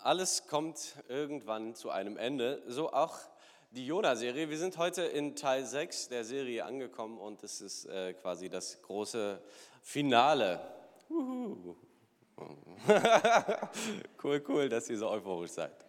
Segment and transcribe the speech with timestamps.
[0.00, 3.18] Alles kommt irgendwann zu einem Ende, so auch
[3.70, 4.50] die Jona-Serie.
[4.50, 8.82] Wir sind heute in Teil 6 der Serie angekommen und es ist äh, quasi das
[8.82, 9.40] große
[9.82, 10.60] Finale.
[14.24, 15.84] cool, cool, dass ihr so euphorisch seid.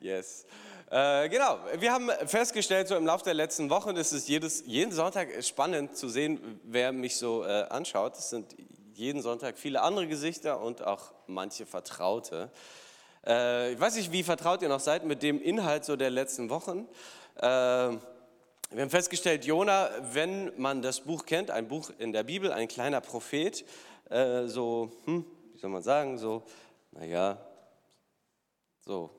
[0.00, 0.46] Yes.
[0.90, 4.92] Äh, genau, wir haben festgestellt, so im Laufe der letzten Wochen ist es jedes, jeden
[4.92, 8.18] Sonntag spannend zu sehen, wer mich so äh, anschaut.
[8.18, 8.54] Es sind
[8.94, 12.50] jeden Sonntag viele andere Gesichter und auch manche Vertraute.
[13.26, 16.48] Äh, ich weiß nicht, wie vertraut ihr noch seid mit dem Inhalt so der letzten
[16.48, 16.86] Wochen.
[17.36, 22.52] Äh, wir haben festgestellt, Jona, wenn man das Buch kennt, ein Buch in der Bibel,
[22.52, 23.64] ein kleiner Prophet,
[24.10, 26.42] äh, so, hm, wie soll man sagen, so,
[26.92, 27.38] naja,
[28.84, 29.10] so,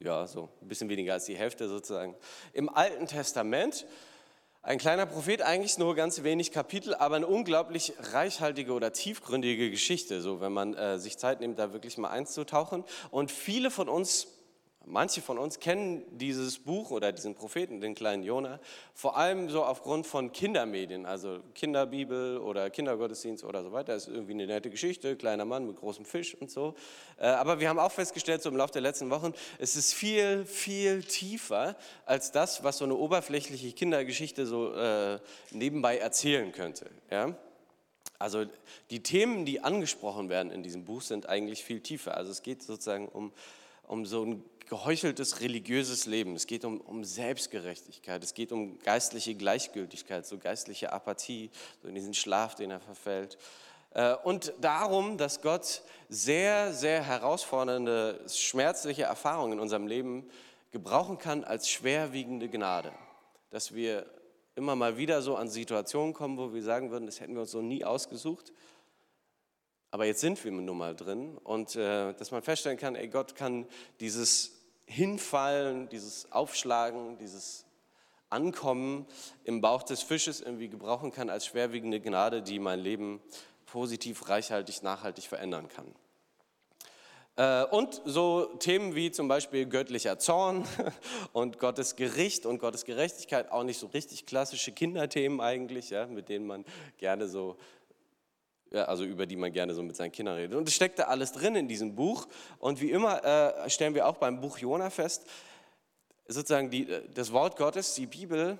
[0.00, 2.16] ja, so ein bisschen weniger als die Hälfte sozusagen.
[2.52, 3.86] Im Alten Testament
[4.62, 10.20] ein kleiner Prophet, eigentlich nur ganz wenig Kapitel, aber eine unglaublich reichhaltige oder tiefgründige Geschichte,
[10.20, 12.84] so wenn man äh, sich Zeit nimmt, da wirklich mal einzutauchen.
[13.10, 14.28] Und viele von uns
[14.86, 18.58] Manche von uns kennen dieses Buch oder diesen Propheten, den kleinen Jona,
[18.94, 23.92] vor allem so aufgrund von Kindermedien, also Kinderbibel oder Kindergottesdienst oder so weiter.
[23.92, 26.74] Das ist irgendwie eine nette Geschichte, kleiner Mann mit großem Fisch und so.
[27.18, 30.46] Äh, aber wir haben auch festgestellt, so im Laufe der letzten Wochen, es ist viel,
[30.46, 35.18] viel tiefer als das, was so eine oberflächliche Kindergeschichte so äh,
[35.50, 36.90] nebenbei erzählen könnte.
[37.10, 37.36] Ja?
[38.18, 38.44] Also
[38.90, 42.16] die Themen, die angesprochen werden in diesem Buch, sind eigentlich viel tiefer.
[42.16, 43.32] Also es geht sozusagen um,
[43.86, 46.36] um so ein geheucheltes religiöses Leben.
[46.36, 48.22] Es geht um, um Selbstgerechtigkeit.
[48.22, 51.50] Es geht um geistliche Gleichgültigkeit, so geistliche Apathie,
[51.82, 53.36] so in diesen Schlaf, den er verfällt.
[53.90, 60.30] Äh, und darum, dass Gott sehr, sehr herausfordernde, schmerzliche Erfahrungen in unserem Leben
[60.70, 62.92] gebrauchen kann als schwerwiegende Gnade.
[63.50, 64.06] Dass wir
[64.54, 67.50] immer mal wieder so an Situationen kommen, wo wir sagen würden, das hätten wir uns
[67.50, 68.52] so nie ausgesucht.
[69.90, 73.34] Aber jetzt sind wir nun mal drin und äh, dass man feststellen kann, ey, Gott
[73.34, 73.66] kann
[73.98, 74.59] dieses
[74.90, 77.64] Hinfallen, dieses Aufschlagen, dieses
[78.28, 79.06] Ankommen
[79.44, 83.20] im Bauch des Fisches irgendwie gebrauchen kann als schwerwiegende Gnade, die mein Leben
[83.66, 85.94] positiv, reichhaltig, nachhaltig verändern kann.
[87.36, 90.66] Äh, und so Themen wie zum Beispiel göttlicher Zorn
[91.32, 96.28] und Gottes Gericht und Gottes Gerechtigkeit, auch nicht so richtig klassische Kinderthemen eigentlich, ja, mit
[96.28, 96.64] denen man
[96.98, 97.56] gerne so
[98.70, 100.56] ja, also über die man gerne so mit seinen Kindern redet.
[100.56, 102.28] Und es steckt da alles drin in diesem Buch.
[102.58, 105.26] Und wie immer äh, stellen wir auch beim Buch Jona fest,
[106.28, 108.58] sozusagen die, äh, das Wort Gottes, die Bibel,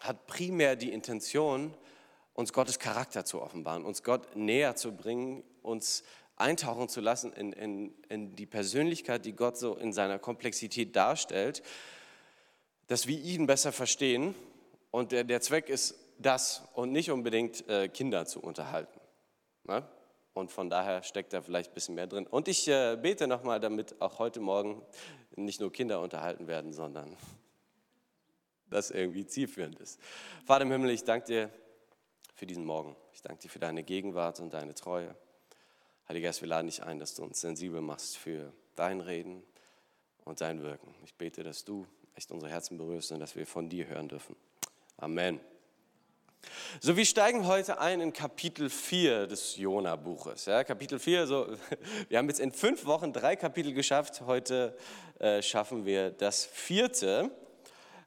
[0.00, 1.74] hat primär die Intention,
[2.32, 6.04] uns Gottes Charakter zu offenbaren, uns Gott näher zu bringen, uns
[6.36, 11.62] eintauchen zu lassen in, in, in die Persönlichkeit, die Gott so in seiner Komplexität darstellt,
[12.86, 14.34] dass wir ihn besser verstehen.
[14.92, 19.00] Und der, der Zweck ist das und nicht unbedingt äh, Kinder zu unterhalten.
[19.64, 19.86] Ne?
[20.34, 22.26] Und von daher steckt da vielleicht ein bisschen mehr drin.
[22.26, 24.82] Und ich äh, bete nochmal, damit auch heute Morgen
[25.36, 27.16] nicht nur Kinder unterhalten werden, sondern
[28.70, 30.00] das irgendwie zielführend ist.
[30.44, 31.50] Vater im Himmel, ich danke dir
[32.34, 32.96] für diesen Morgen.
[33.12, 35.14] Ich danke dir für deine Gegenwart und deine Treue.
[36.08, 39.42] Heiliger Geist, wir laden dich ein, dass du uns sensibel machst für dein Reden
[40.24, 40.94] und dein Wirken.
[41.04, 44.36] Ich bete, dass du echt unsere Herzen berührst und dass wir von dir hören dürfen.
[44.96, 45.40] Amen.
[46.80, 50.46] So, wir steigen heute ein in Kapitel 4 des Jona-Buches.
[50.46, 51.48] Ja, Kapitel 4, so,
[52.08, 54.22] wir haben jetzt in fünf Wochen drei Kapitel geschafft.
[54.26, 54.76] Heute
[55.18, 57.30] äh, schaffen wir das vierte.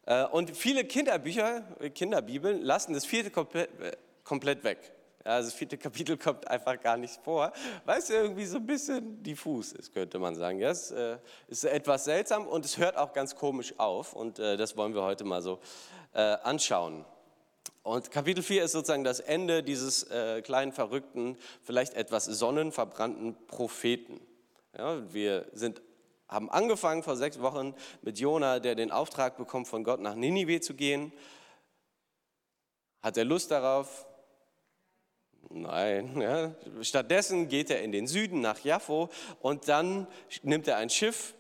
[0.06, 4.80] Äh, und viele Kinderbücher, Kinderbibeln lassen das vierte komplett, äh, komplett weg.
[5.26, 7.52] Ja, also das vierte Kapitel kommt einfach gar nicht vor,
[7.86, 10.60] weil es irgendwie so ein bisschen diffus ist, könnte man sagen.
[10.60, 11.18] Ja, es äh,
[11.48, 14.14] ist etwas seltsam und es hört auch ganz komisch auf.
[14.14, 15.60] Und äh, das wollen wir heute mal so
[16.14, 17.06] äh, anschauen.
[17.84, 24.22] Und Kapitel 4 ist sozusagen das Ende dieses äh, kleinen, verrückten, vielleicht etwas sonnenverbrannten Propheten.
[24.78, 25.82] Ja, wir sind,
[26.28, 30.62] haben angefangen vor sechs Wochen mit Jona, der den Auftrag bekommt, von Gott nach Ninive
[30.62, 31.12] zu gehen.
[33.02, 34.06] Hat er Lust darauf?
[35.50, 36.22] Nein.
[36.22, 36.54] Ja.
[36.82, 40.08] Stattdessen geht er in den Süden nach Jaffo und dann
[40.44, 41.34] nimmt er ein Schiff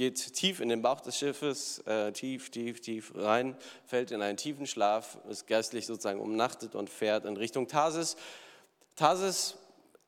[0.00, 3.54] geht tief in den Bauch des Schiffes, äh, tief, tief, tief rein,
[3.84, 8.16] fällt in einen tiefen Schlaf, ist geistlich sozusagen umnachtet und fährt in Richtung Tarsis.
[8.96, 9.58] Tarsis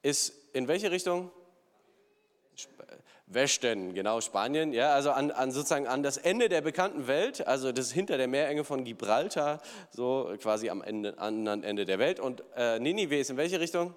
[0.00, 1.30] ist in welche Richtung?
[3.26, 7.70] Westen, genau, Spanien, ja, also an, an, sozusagen an das Ende der bekannten Welt, also
[7.70, 9.60] das ist hinter der Meerenge von Gibraltar,
[9.90, 12.18] so quasi am Ende, anderen Ende der Welt.
[12.18, 13.94] Und äh, Ninive ist in welche Richtung?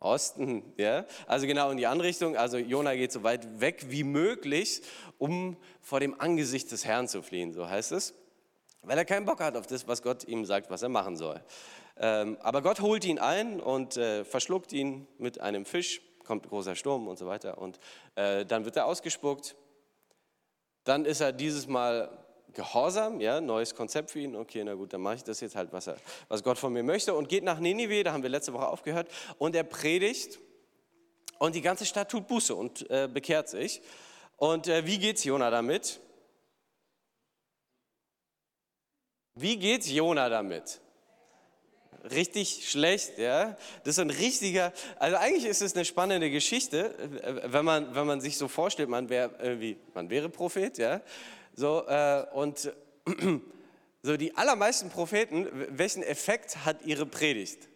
[0.00, 2.36] Osten, ja, also genau in die andere Richtung.
[2.36, 4.82] Also Jona geht so weit weg wie möglich,
[5.18, 8.14] um vor dem Angesicht des Herrn zu fliehen, so heißt es,
[8.82, 11.42] weil er keinen Bock hat auf das, was Gott ihm sagt, was er machen soll.
[11.98, 16.74] Ähm, aber Gott holt ihn ein und äh, verschluckt ihn mit einem Fisch, kommt großer
[16.74, 17.58] Sturm und so weiter.
[17.58, 17.78] Und
[18.14, 19.54] äh, dann wird er ausgespuckt.
[20.84, 22.24] Dann ist er dieses Mal
[22.54, 24.36] gehorsam, ja, neues Konzept für ihn.
[24.36, 25.96] Okay, na gut, dann mache ich das jetzt halt, was, er,
[26.28, 27.14] was Gott von mir möchte.
[27.14, 29.08] Und geht nach Ninive, da haben wir letzte Woche aufgehört.
[29.38, 30.38] Und er predigt
[31.38, 33.80] und die ganze Stadt tut Buße und äh, bekehrt sich.
[34.36, 36.00] Und äh, wie geht's Jona damit?
[39.34, 40.80] Wie geht's Jona damit?
[42.10, 43.56] Richtig schlecht, ja.
[43.84, 48.06] Das ist ein richtiger, also eigentlich ist es eine spannende Geschichte, äh, wenn man, wenn
[48.06, 51.00] man sich so vorstellt, man irgendwie, man wäre Prophet, ja.
[51.60, 52.72] So, äh, und
[54.02, 55.46] so die allermeisten Propheten,
[55.76, 57.68] welchen Effekt hat ihre Predigt?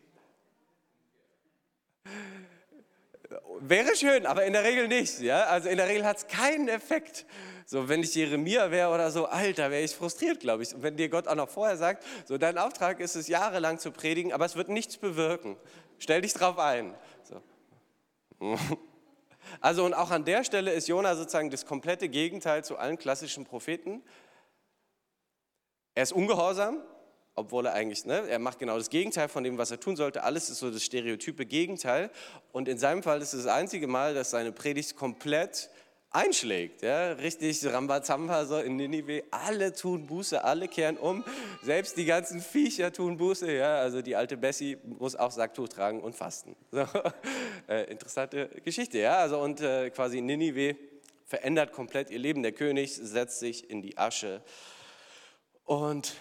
[3.60, 5.20] Wäre schön, aber in der Regel nicht.
[5.20, 5.44] Ja?
[5.44, 7.26] Also in der Regel hat es keinen Effekt.
[7.66, 10.74] So, wenn ich Jeremia wäre oder so, Alter, wäre ich frustriert, glaube ich.
[10.74, 13.90] Und wenn dir Gott auch noch vorher sagt, so dein Auftrag ist es, jahrelang zu
[13.90, 15.58] predigen, aber es wird nichts bewirken.
[15.98, 16.94] Stell dich drauf ein.
[17.22, 17.42] So.
[19.60, 23.44] Also und auch an der Stelle ist Jona sozusagen das komplette Gegenteil zu allen klassischen
[23.44, 24.02] Propheten.
[25.94, 26.82] Er ist ungehorsam,
[27.34, 30.22] obwohl er eigentlich, ne, er macht genau das Gegenteil von dem, was er tun sollte.
[30.22, 32.10] Alles ist so das stereotype Gegenteil.
[32.52, 35.70] Und in seinem Fall ist es das einzige Mal, dass seine Predigt komplett
[36.14, 36.82] einschlägt.
[36.82, 37.12] Ja?
[37.12, 39.24] Richtig Rambazamba so in Ninive.
[39.30, 41.24] Alle tun Buße, alle kehren um.
[41.62, 43.52] Selbst die ganzen Viecher tun Buße.
[43.52, 43.78] Ja?
[43.78, 46.56] Also die alte Bessie muss auch Sacktuch tragen und fasten.
[46.70, 46.86] So.
[47.66, 48.98] Äh, interessante Geschichte.
[48.98, 49.16] Ja?
[49.20, 50.76] Also und äh, quasi Ninive
[51.24, 52.42] verändert komplett ihr Leben.
[52.42, 54.42] Der König setzt sich in die Asche.
[55.64, 56.14] Und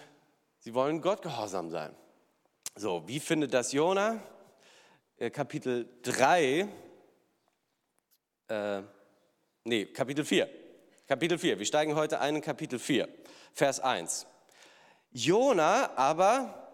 [0.60, 1.94] sie wollen Gott gehorsam sein.
[2.76, 4.22] So, wie findet das Jona?
[5.18, 6.66] Äh, Kapitel 3.
[8.48, 8.82] Äh,
[9.66, 10.46] Nee, Kapitel 4.
[11.08, 11.58] Kapitel 4.
[11.58, 13.08] Wir steigen heute ein in Kapitel 4,
[13.54, 14.26] Vers 1.
[15.10, 16.68] Jona aber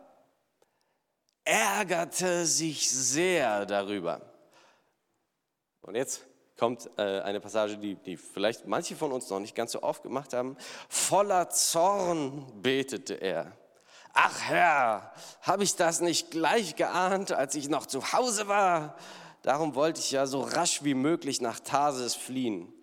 [1.45, 4.21] ärgerte sich sehr darüber.
[5.83, 6.27] Und jetzt
[6.59, 10.03] kommt äh, eine Passage, die, die vielleicht manche von uns noch nicht ganz so oft
[10.03, 10.57] gemacht haben.
[10.89, 13.53] Voller Zorn betete er.
[14.15, 15.13] Ach Herr,
[15.43, 18.97] habe ich das nicht gleich geahnt, als ich noch zu Hause war?
[19.43, 22.75] Darum wollte ich ja so rasch wie möglich nach Tarsis fliehen.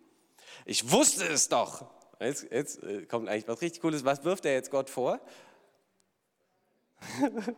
[0.69, 1.85] Ich wusste es doch.
[2.19, 4.03] Jetzt, jetzt äh, kommt eigentlich was richtig Cooles.
[4.03, 5.19] Was wirft er jetzt Gott vor?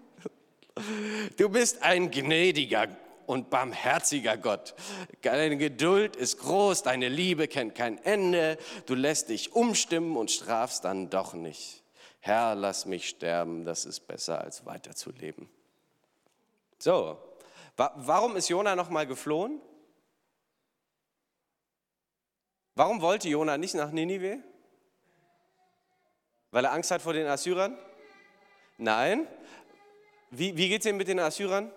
[1.36, 2.88] Du bist ein gnädiger
[3.26, 4.76] und barmherziger Gott.
[5.24, 8.58] Deine Geduld ist groß, deine Liebe kennt kein Ende.
[8.86, 11.84] Du lässt dich umstimmen und strafst dann doch nicht.
[12.22, 15.50] Herr, lass mich sterben, das ist besser als weiterzuleben.
[16.78, 17.18] So,
[17.76, 19.60] warum ist Jona nochmal geflohen?
[22.80, 24.40] Warum wollte Jona nicht nach Ninive?
[26.50, 27.78] Weil er Angst hat vor den Assyrern?
[28.78, 29.28] Nein.
[30.32, 31.74] Wie, wie geht es ihm mit den Assyrern?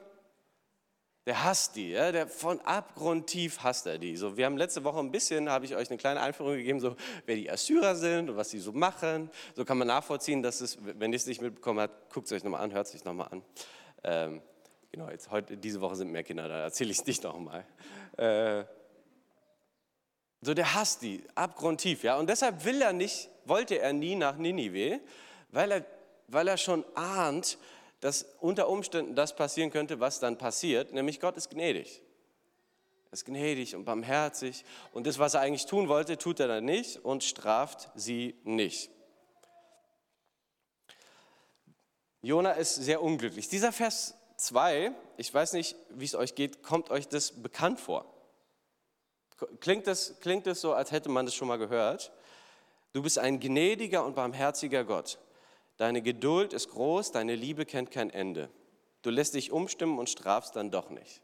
[1.26, 2.12] Der hasst die, ja?
[2.12, 4.16] der von abgrundtief hasst er die.
[4.16, 6.94] So, wir haben letzte Woche ein bisschen, habe ich euch eine kleine Einführung gegeben, so,
[7.26, 9.28] wer die Assyrer sind und was sie so machen.
[9.56, 12.44] So kann man nachvollziehen, dass es, wenn ihr es nicht mitbekommen habt, guckt es euch
[12.44, 13.42] nochmal an, hört es euch nochmal an.
[14.04, 14.42] Ähm,
[14.92, 17.64] genau, jetzt, heute, diese Woche sind mehr Kinder da, erzähle ich es nicht nochmal.
[18.16, 18.62] Äh,
[20.44, 22.18] so, der hasst die abgrundtief, ja.
[22.18, 25.00] Und deshalb will er nicht, wollte er nie nach Ninive,
[25.50, 25.86] weil er,
[26.26, 27.58] weil er schon ahnt,
[28.00, 32.02] dass unter Umständen das passieren könnte, was dann passiert, nämlich Gott ist gnädig.
[33.06, 36.64] Er ist gnädig und barmherzig und das, was er eigentlich tun wollte, tut er dann
[36.64, 38.90] nicht und straft sie nicht.
[42.20, 43.48] Jona ist sehr unglücklich.
[43.48, 48.12] Dieser Vers 2, ich weiß nicht, wie es euch geht, kommt euch das bekannt vor?
[49.60, 52.12] Klingt es, klingt so, als hätte man das schon mal gehört?
[52.92, 55.18] Du bist ein gnädiger und barmherziger Gott.
[55.76, 58.50] Deine Geduld ist groß, deine Liebe kennt kein Ende.
[59.02, 61.22] Du lässt dich umstimmen und strafst dann doch nicht.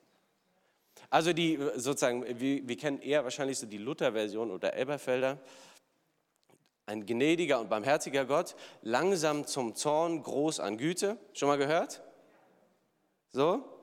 [1.11, 5.39] Also die sozusagen, wir, wir kennen eher wahrscheinlich so die Luther-Version oder Elberfelder.
[6.87, 11.19] Ein gnädiger und barmherziger Gott, langsam zum Zorn, groß an Güte.
[11.35, 12.03] Schon mal gehört?
[13.31, 13.78] So?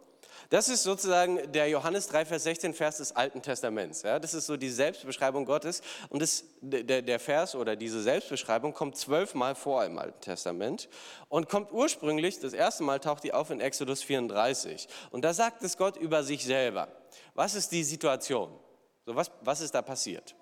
[0.55, 4.03] Das ist sozusagen der Johannes 3, Vers 16 Vers des Alten Testaments.
[4.03, 5.81] Ja, das ist so die Selbstbeschreibung Gottes.
[6.07, 10.87] Und das, der, der Vers oder diese Selbstbeschreibung kommt zwölfmal vor im Alten Testament
[11.27, 14.87] und kommt ursprünglich, das erste Mal taucht die auf in Exodus 34.
[15.11, 16.87] Und da sagt es Gott über sich selber.
[17.33, 18.57] Was ist die Situation?
[19.05, 20.37] So, was, was ist da passiert?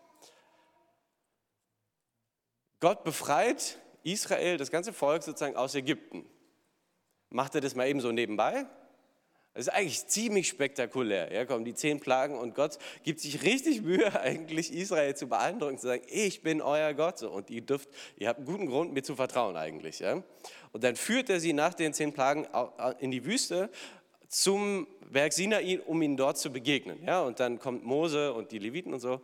[2.80, 6.30] Gott befreit Israel, das ganze Volk sozusagen aus Ägypten.
[7.32, 8.68] Macht er das mal eben so nebenbei?
[9.54, 11.32] Das ist eigentlich ziemlich spektakulär.
[11.32, 15.78] Ja, kommen die zehn Plagen und Gott gibt sich richtig Mühe, eigentlich Israel zu beeindrucken,
[15.78, 17.22] zu sagen, ich bin euer Gott.
[17.22, 20.00] Und ihr dürft, ihr habt einen guten Grund, mir zu vertrauen eigentlich.
[20.00, 20.24] Ja.
[20.72, 22.48] Und dann führt er sie nach den zehn Plagen
[23.00, 23.70] in die Wüste
[24.28, 27.04] zum Berg Sinai, um ihnen dort zu begegnen.
[27.06, 29.22] Ja, und dann kommt Mose und die Leviten und so,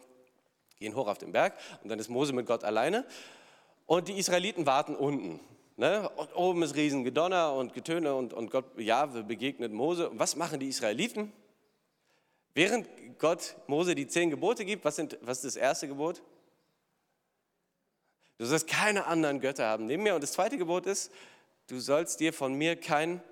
[0.77, 3.05] gehen hoch auf den Berg und dann ist Mose mit Gott alleine
[3.88, 5.39] und die Israeliten warten unten.
[5.79, 6.09] Ne?
[6.09, 10.09] Und oben ist Riesengedonner und Getöne und, und Gott, Jahwe begegnet Mose.
[10.09, 11.31] Und was machen die Israeliten?
[12.53, 16.21] Während Gott Mose die zehn Gebote gibt, was, sind, was ist das erste Gebot?
[18.38, 20.15] Du sollst keine anderen Götter haben neben mir.
[20.15, 21.13] Und das zweite Gebot ist,
[21.67, 23.24] du sollst dir von mir kein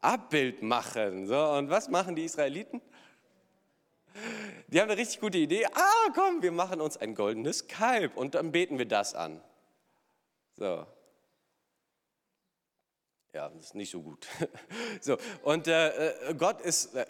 [0.00, 1.26] Abbild machen.
[1.26, 2.80] So, und was machen die Israeliten?
[4.68, 5.66] Die haben eine richtig gute Idee.
[5.66, 9.42] Ah, komm, wir machen uns ein goldenes Kalb und dann beten wir das an.
[10.56, 10.86] So.
[13.32, 14.26] Ja, das ist nicht so gut.
[15.00, 17.06] So, und äh, Gott ist äh,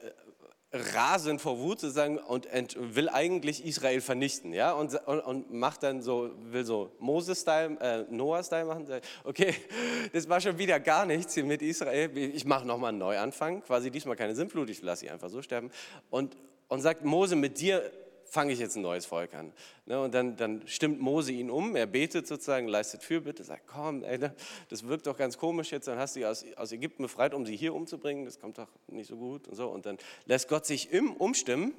[0.73, 2.47] rasend vor Wut sozusagen und
[2.79, 8.05] will eigentlich Israel vernichten, ja, und, und, und macht dann so, will so Moses-Style, äh,
[8.09, 8.87] Noah-Style machen.
[9.25, 9.55] Okay,
[10.13, 12.17] das war schon wieder gar nichts hier mit Israel.
[12.17, 15.71] Ich mache nochmal einen Neuanfang, quasi diesmal keine Sintflut, ich lasse sie einfach so sterben.
[16.11, 16.37] Und,
[16.69, 17.91] und sagt, Mose, mit dir
[18.31, 19.53] fange ich jetzt ein neues Volk an.
[19.87, 24.05] Ne, und dann, dann stimmt Mose ihn um, er betet sozusagen, leistet Fürbitte, sagt, komm,
[24.05, 24.35] ey, ne,
[24.69, 27.45] das wirkt doch ganz komisch jetzt, dann hast du sie aus, aus Ägypten befreit, um
[27.45, 29.69] sie hier umzubringen, das kommt doch nicht so gut und so.
[29.69, 31.75] Und dann lässt Gott sich im umstimmen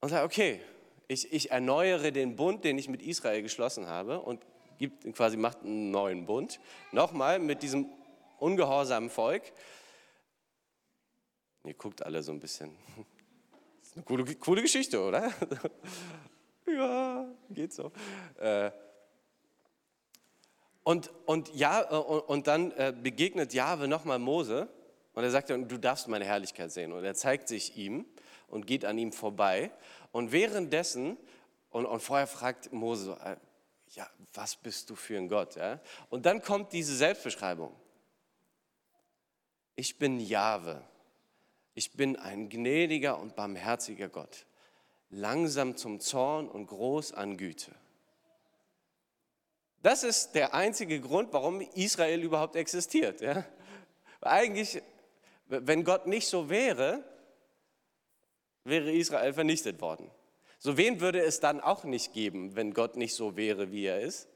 [0.00, 0.60] und sagt, okay,
[1.06, 4.40] ich, ich erneuere den Bund, den ich mit Israel geschlossen habe und
[4.78, 6.58] gibt, quasi macht einen neuen Bund.
[6.90, 7.86] Nochmal mit diesem
[8.38, 9.42] ungehorsamen Volk.
[11.64, 12.76] Ihr guckt alle so ein bisschen
[13.94, 15.32] eine coole, coole Geschichte, oder?
[16.66, 17.92] ja, geht so.
[18.38, 18.70] Äh,
[20.82, 24.68] und, und, ja, äh, und dann äh, begegnet Jahwe nochmal Mose
[25.14, 26.92] und er sagt, du darfst meine Herrlichkeit sehen.
[26.92, 28.06] Und er zeigt sich ihm
[28.48, 29.70] und geht an ihm vorbei.
[30.12, 31.16] Und währenddessen,
[31.70, 33.16] und, und vorher fragt Mose
[33.94, 35.56] ja, was bist du für ein Gott?
[35.56, 35.80] Ja?
[36.08, 37.74] Und dann kommt diese Selbstbeschreibung.
[39.74, 40.82] Ich bin Jahwe,
[41.74, 44.46] ich bin ein gnädiger und barmherziger Gott,
[45.10, 47.74] langsam zum Zorn und groß an Güte.
[49.82, 53.20] Das ist der einzige Grund, warum Israel überhaupt existiert.
[53.22, 53.46] Ja?
[54.20, 54.82] Eigentlich,
[55.46, 57.02] wenn Gott nicht so wäre,
[58.64, 60.10] wäre Israel vernichtet worden.
[60.58, 64.00] So wen würde es dann auch nicht geben, wenn Gott nicht so wäre, wie er
[64.00, 64.28] ist?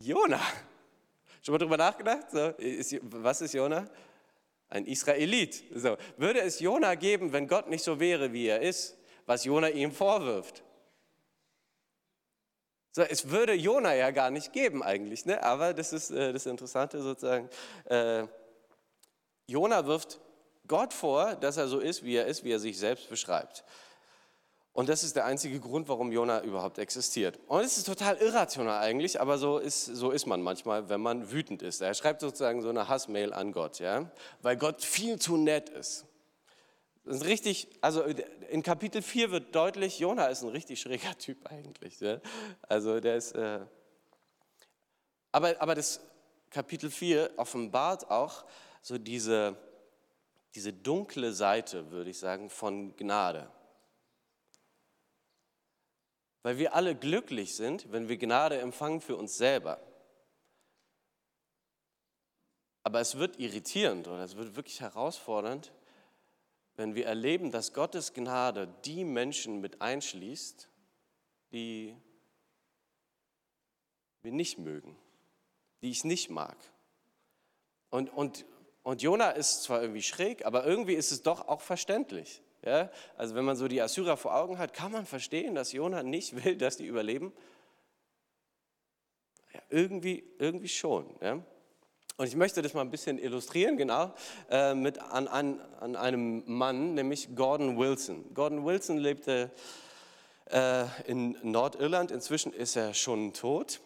[0.00, 0.40] Jona.
[1.42, 2.28] Schon mal drüber nachgedacht?
[3.02, 3.86] Was ist Jona?
[4.74, 5.62] Ein Israelit.
[5.72, 9.68] So, würde es Jona geben, wenn Gott nicht so wäre, wie er ist, was Jona
[9.68, 10.62] ihm vorwirft?
[12.90, 15.42] So, es würde Jona ja gar nicht geben eigentlich, ne?
[15.42, 17.48] aber das ist äh, das Interessante sozusagen.
[17.86, 18.26] Äh,
[19.46, 20.20] Jona wirft
[20.66, 23.64] Gott vor, dass er so ist, wie er ist, wie er sich selbst beschreibt.
[24.74, 27.38] Und das ist der einzige Grund, warum Jona überhaupt existiert.
[27.46, 31.30] Und es ist total irrational eigentlich, aber so ist, so ist man manchmal, wenn man
[31.30, 31.80] wütend ist.
[31.80, 34.10] Er schreibt sozusagen so eine Hassmail an Gott, ja?
[34.42, 36.06] weil Gott viel zu nett ist.
[37.04, 38.02] Das ist richtig, also
[38.50, 42.00] in Kapitel 4 wird deutlich, Jona ist ein richtig schräger Typ eigentlich.
[42.00, 42.20] Ja?
[42.62, 43.60] Also der ist, äh
[45.30, 46.00] aber, aber das
[46.50, 48.44] Kapitel 4 offenbart auch
[48.82, 49.56] so diese,
[50.56, 53.48] diese dunkle Seite, würde ich sagen, von Gnade.
[56.44, 59.80] Weil wir alle glücklich sind, wenn wir Gnade empfangen für uns selber.
[62.82, 65.72] Aber es wird irritierend oder es wird wirklich herausfordernd,
[66.76, 70.68] wenn wir erleben, dass Gottes Gnade die Menschen mit einschließt,
[71.52, 71.96] die
[74.20, 74.98] wir nicht mögen,
[75.80, 76.58] die ich nicht mag.
[77.88, 78.44] Und, und,
[78.82, 82.42] und Jona ist zwar irgendwie schräg, aber irgendwie ist es doch auch verständlich.
[82.64, 82.90] Ja?
[83.16, 86.44] Also wenn man so die Assyrer vor Augen hat, kann man verstehen, dass Jona nicht
[86.44, 87.32] will, dass die überleben.
[89.52, 91.14] Ja, irgendwie, irgendwie schon.
[91.20, 91.40] Ja?
[92.16, 94.14] Und ich möchte das mal ein bisschen illustrieren, genau,
[94.48, 98.32] äh, mit an, an, an, einem Mann, nämlich Gordon Wilson.
[98.34, 99.50] Gordon Wilson lebte
[100.50, 103.80] äh, in Nordirland, inzwischen ist er schon tot,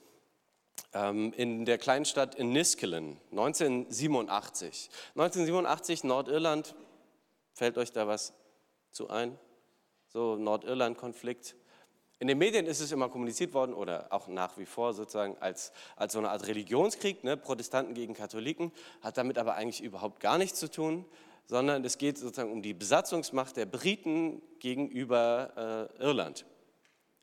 [0.93, 4.91] ähm, in der Kleinstadt in Niskelen, 1987.
[5.15, 6.75] 1987, Nordirland,
[7.55, 8.35] fällt euch da was
[8.91, 9.39] zu ein,
[10.09, 11.57] so Nordirland-Konflikt.
[12.21, 15.73] In den Medien ist es immer kommuniziert worden oder auch nach wie vor sozusagen als,
[15.95, 17.37] als so eine Art Religionskrieg, ne?
[17.37, 21.05] Protestanten gegen Katholiken, hat damit aber eigentlich überhaupt gar nichts zu tun,
[21.47, 26.45] sondern es geht sozusagen um die Besatzungsmacht der Briten gegenüber äh, Irland.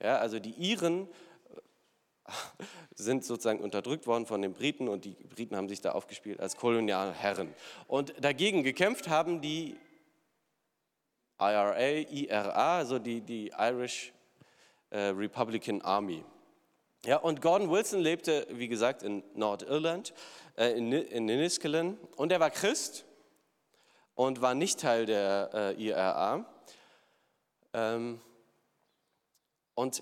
[0.01, 2.31] Ja, also die Iren äh,
[2.95, 6.55] sind sozusagen unterdrückt worden von den Briten und die Briten haben sich da aufgespielt als
[6.55, 7.53] Kolonialherren.
[7.88, 9.75] Und dagegen gekämpft haben die
[11.39, 14.13] IRA, IRA, also die, die Irish
[14.89, 16.24] äh, Republican Army.
[17.06, 20.13] Ja, und Gordon Wilson lebte, wie gesagt, in Nordirland,
[20.58, 21.98] äh, in, in.
[22.15, 23.06] Und er war Christ
[24.15, 26.46] und war nicht Teil der äh, IRA.
[27.74, 28.22] Ähm,
[29.75, 30.01] und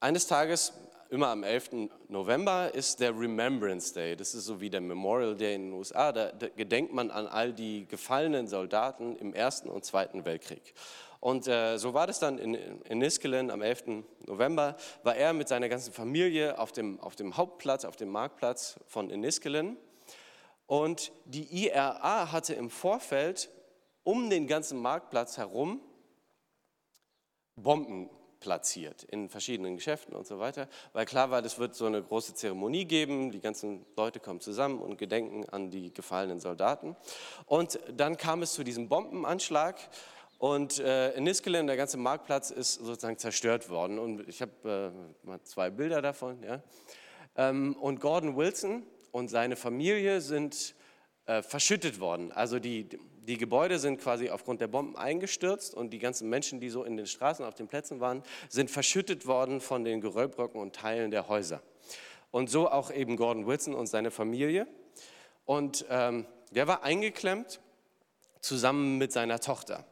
[0.00, 0.72] eines Tages,
[1.10, 1.70] immer am 11.
[2.08, 4.16] November, ist der Remembrance Day.
[4.16, 6.12] Das ist so wie der Memorial Day in den USA.
[6.12, 10.74] Da, da gedenkt man an all die gefallenen Soldaten im Ersten und Zweiten Weltkrieg.
[11.18, 14.04] Und äh, so war das dann in, in Niskelen am 11.
[14.26, 18.78] November, war er mit seiner ganzen Familie auf dem, auf dem Hauptplatz, auf dem Marktplatz
[18.86, 19.76] von Niskelen.
[20.66, 23.50] Und die IRA hatte im Vorfeld
[24.04, 25.80] um den ganzen Marktplatz herum
[27.56, 28.08] Bomben
[28.40, 32.34] platziert in verschiedenen Geschäften und so weiter, weil klar war, das wird so eine große
[32.34, 36.96] Zeremonie geben, die ganzen Leute kommen zusammen und gedenken an die gefallenen Soldaten.
[37.46, 39.78] Und dann kam es zu diesem Bombenanschlag
[40.40, 43.98] und äh, in Niskelen, der ganze Marktplatz ist sozusagen zerstört worden.
[43.98, 46.42] Und ich habe äh, mal zwei Bilder davon.
[46.42, 46.62] Ja.
[47.36, 50.74] Ähm, und Gordon Wilson und seine Familie sind
[51.26, 52.32] äh, verschüttet worden.
[52.32, 52.88] Also die,
[53.26, 56.96] die Gebäude sind quasi aufgrund der Bomben eingestürzt und die ganzen Menschen, die so in
[56.96, 61.28] den Straßen, auf den Plätzen waren, sind verschüttet worden von den Geröllbrocken und Teilen der
[61.28, 61.62] Häuser.
[62.30, 64.66] Und so auch eben Gordon Wilson und seine Familie.
[65.44, 67.60] Und ähm, der war eingeklemmt
[68.40, 69.84] zusammen mit seiner Tochter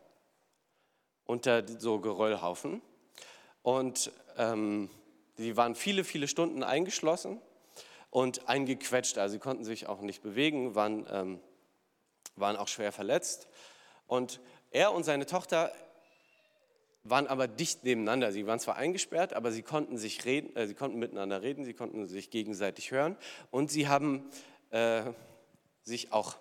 [1.24, 2.80] unter so Geröllhaufen.
[3.62, 4.88] Und ähm,
[5.36, 7.40] die waren viele, viele Stunden eingeschlossen
[8.10, 9.18] und eingequetscht.
[9.18, 11.40] Also sie konnten sich auch nicht bewegen, waren, ähm,
[12.40, 13.48] waren auch schwer verletzt.
[14.06, 14.40] Und
[14.70, 15.72] er und seine Tochter
[17.04, 18.32] waren aber dicht nebeneinander.
[18.32, 21.74] Sie waren zwar eingesperrt, aber sie konnten, sich reden, äh, sie konnten miteinander reden, sie
[21.74, 23.16] konnten sich gegenseitig hören
[23.50, 24.28] und sie haben
[24.70, 25.02] äh,
[25.82, 26.36] sich auch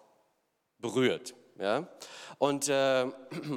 [0.80, 1.36] berührt.
[1.58, 1.88] Ja?
[2.38, 3.06] Und äh,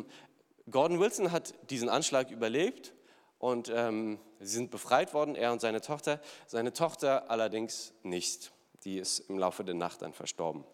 [0.70, 2.94] Gordon Wilson hat diesen Anschlag überlebt
[3.38, 6.20] und ähm, sie sind befreit worden, er und seine Tochter.
[6.46, 8.52] Seine Tochter allerdings nicht.
[8.84, 10.64] Die ist im Laufe der Nacht dann verstorben.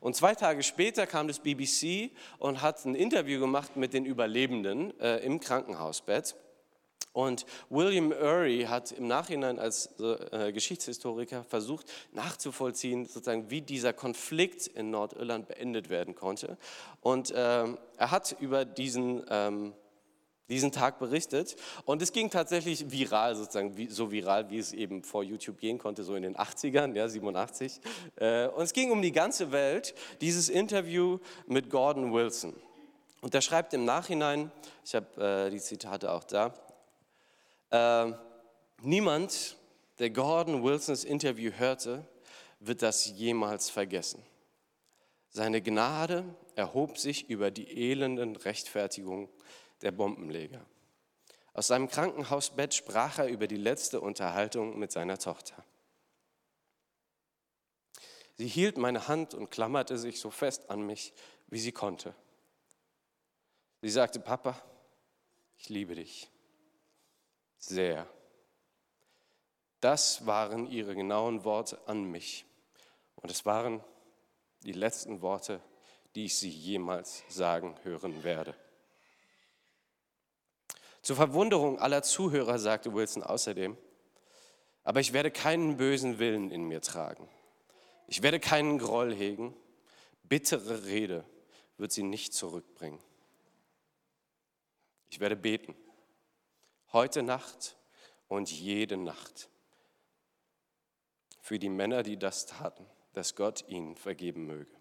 [0.00, 4.98] Und zwei Tage später kam das BBC und hat ein Interview gemacht mit den Überlebenden
[5.00, 6.34] äh, im Krankenhausbett.
[7.16, 14.66] Und William Ury hat im Nachhinein als äh, Geschichtshistoriker versucht nachzuvollziehen, sozusagen, wie dieser Konflikt
[14.66, 16.58] in Nordirland beendet werden konnte.
[17.00, 19.72] Und ähm, er hat über diesen, ähm,
[20.48, 21.56] diesen Tag berichtet.
[21.84, 26.04] Und es ging tatsächlich viral, sozusagen, so viral, wie es eben vor YouTube gehen konnte,
[26.04, 27.80] so in den 80ern, ja, 87.
[28.16, 32.54] Äh, und es ging um die ganze Welt, dieses Interview mit Gordon Wilson.
[33.20, 34.52] Und er schreibt im Nachhinein,
[34.84, 36.54] ich habe äh, die Zitate auch da,
[37.70, 38.12] äh,
[38.82, 39.56] niemand,
[39.98, 42.06] der Gordon Wilsons Interview hörte,
[42.60, 44.22] wird das jemals vergessen.
[45.30, 49.28] Seine Gnade erhob sich über die elenden Rechtfertigungen
[49.82, 50.64] der Bombenleger.
[51.52, 55.64] Aus seinem Krankenhausbett sprach er über die letzte Unterhaltung mit seiner Tochter.
[58.34, 61.14] Sie hielt meine Hand und klammerte sich so fest an mich,
[61.46, 62.14] wie sie konnte.
[63.80, 64.60] Sie sagte, Papa,
[65.56, 66.30] ich liebe dich
[67.56, 68.06] sehr.
[69.80, 72.44] Das waren ihre genauen Worte an mich.
[73.16, 73.82] Und es waren
[74.62, 75.60] die letzten Worte,
[76.14, 78.54] die ich sie jemals sagen hören werde.
[81.06, 83.78] Zur Verwunderung aller Zuhörer sagte Wilson außerdem,
[84.82, 87.28] aber ich werde keinen bösen Willen in mir tragen.
[88.08, 89.54] Ich werde keinen Groll hegen.
[90.24, 91.24] Bittere Rede
[91.76, 92.98] wird sie nicht zurückbringen.
[95.08, 95.76] Ich werde beten
[96.92, 97.76] heute Nacht
[98.26, 99.48] und jede Nacht
[101.40, 104.74] für die Männer, die das taten, dass Gott ihnen vergeben möge.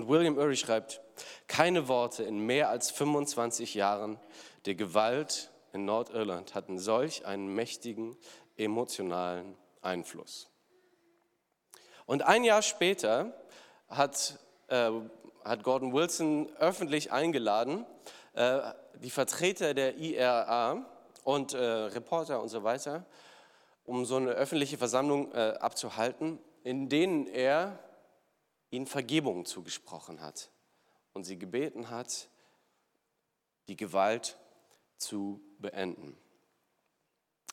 [0.00, 1.02] Und William Ury schreibt,
[1.46, 4.18] keine Worte in mehr als 25 Jahren
[4.64, 8.16] der Gewalt in Nordirland hatten solch einen mächtigen
[8.56, 10.48] emotionalen Einfluss.
[12.06, 13.34] Und ein Jahr später
[13.90, 14.90] hat, äh,
[15.44, 17.84] hat Gordon Wilson öffentlich eingeladen,
[18.32, 18.58] äh,
[19.02, 20.86] die Vertreter der IRA
[21.24, 23.04] und äh, Reporter und so weiter,
[23.84, 27.78] um so eine öffentliche Versammlung äh, abzuhalten, in denen er
[28.70, 30.50] ihnen Vergebung zugesprochen hat
[31.12, 32.28] und sie gebeten hat,
[33.68, 34.38] die Gewalt
[34.96, 36.16] zu beenden.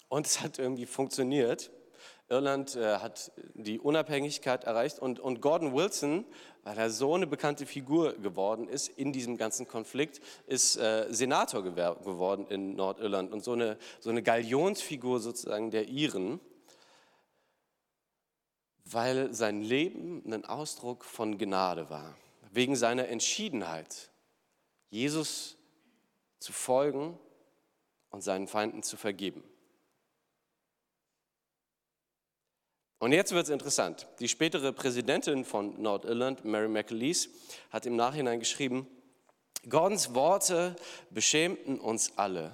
[0.10, 1.72] Und es hat irgendwie funktioniert.
[2.30, 6.26] Irland äh, hat die Unabhängigkeit erreicht und, und Gordon Wilson,
[6.64, 11.64] weil er so eine bekannte Figur geworden ist in diesem ganzen Konflikt, ist äh, Senator
[11.64, 16.42] geworden in Nordirland und so eine, so eine Galionsfigur sozusagen der Iren,
[18.92, 22.16] weil sein Leben ein Ausdruck von Gnade war,
[22.52, 24.10] wegen seiner Entschiedenheit,
[24.90, 25.58] Jesus
[26.40, 27.20] zu folgen
[28.10, 29.44] und seinen Feinden zu vergeben.
[33.00, 34.08] Und jetzt wird es interessant.
[34.20, 37.30] Die spätere Präsidentin von Nordirland, Mary McAleese,
[37.70, 38.88] hat im Nachhinein geschrieben,
[39.70, 40.76] Gordons Worte
[41.10, 42.54] beschämten uns alle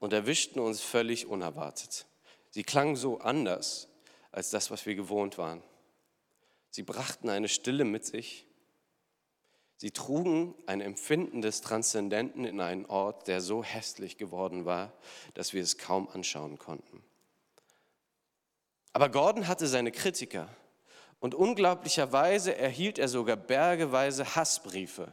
[0.00, 2.06] und erwischten uns völlig unerwartet.
[2.50, 3.88] Sie klangen so anders
[4.32, 5.62] als das, was wir gewohnt waren.
[6.74, 8.48] Sie brachten eine Stille mit sich.
[9.76, 14.92] Sie trugen ein Empfinden des Transzendenten in einen Ort, der so hässlich geworden war,
[15.34, 17.04] dass wir es kaum anschauen konnten.
[18.92, 20.48] Aber Gordon hatte seine Kritiker
[21.20, 25.12] und unglaublicherweise erhielt er sogar bergeweise Hassbriefe.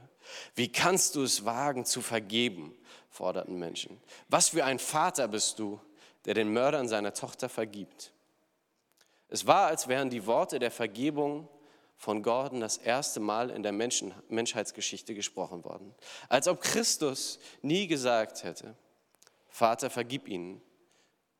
[0.55, 2.75] Wie kannst du es wagen zu vergeben?
[3.11, 4.01] forderten Menschen.
[4.29, 5.79] Was für ein Vater bist du,
[6.25, 8.13] der den Mördern seiner Tochter vergibt?
[9.31, 11.47] Es war, als wären die Worte der Vergebung
[11.95, 15.95] von Gordon das erste Mal in der Menschen, Menschheitsgeschichte gesprochen worden.
[16.27, 18.75] Als ob Christus nie gesagt hätte,
[19.47, 20.61] Vater, vergib ihnen,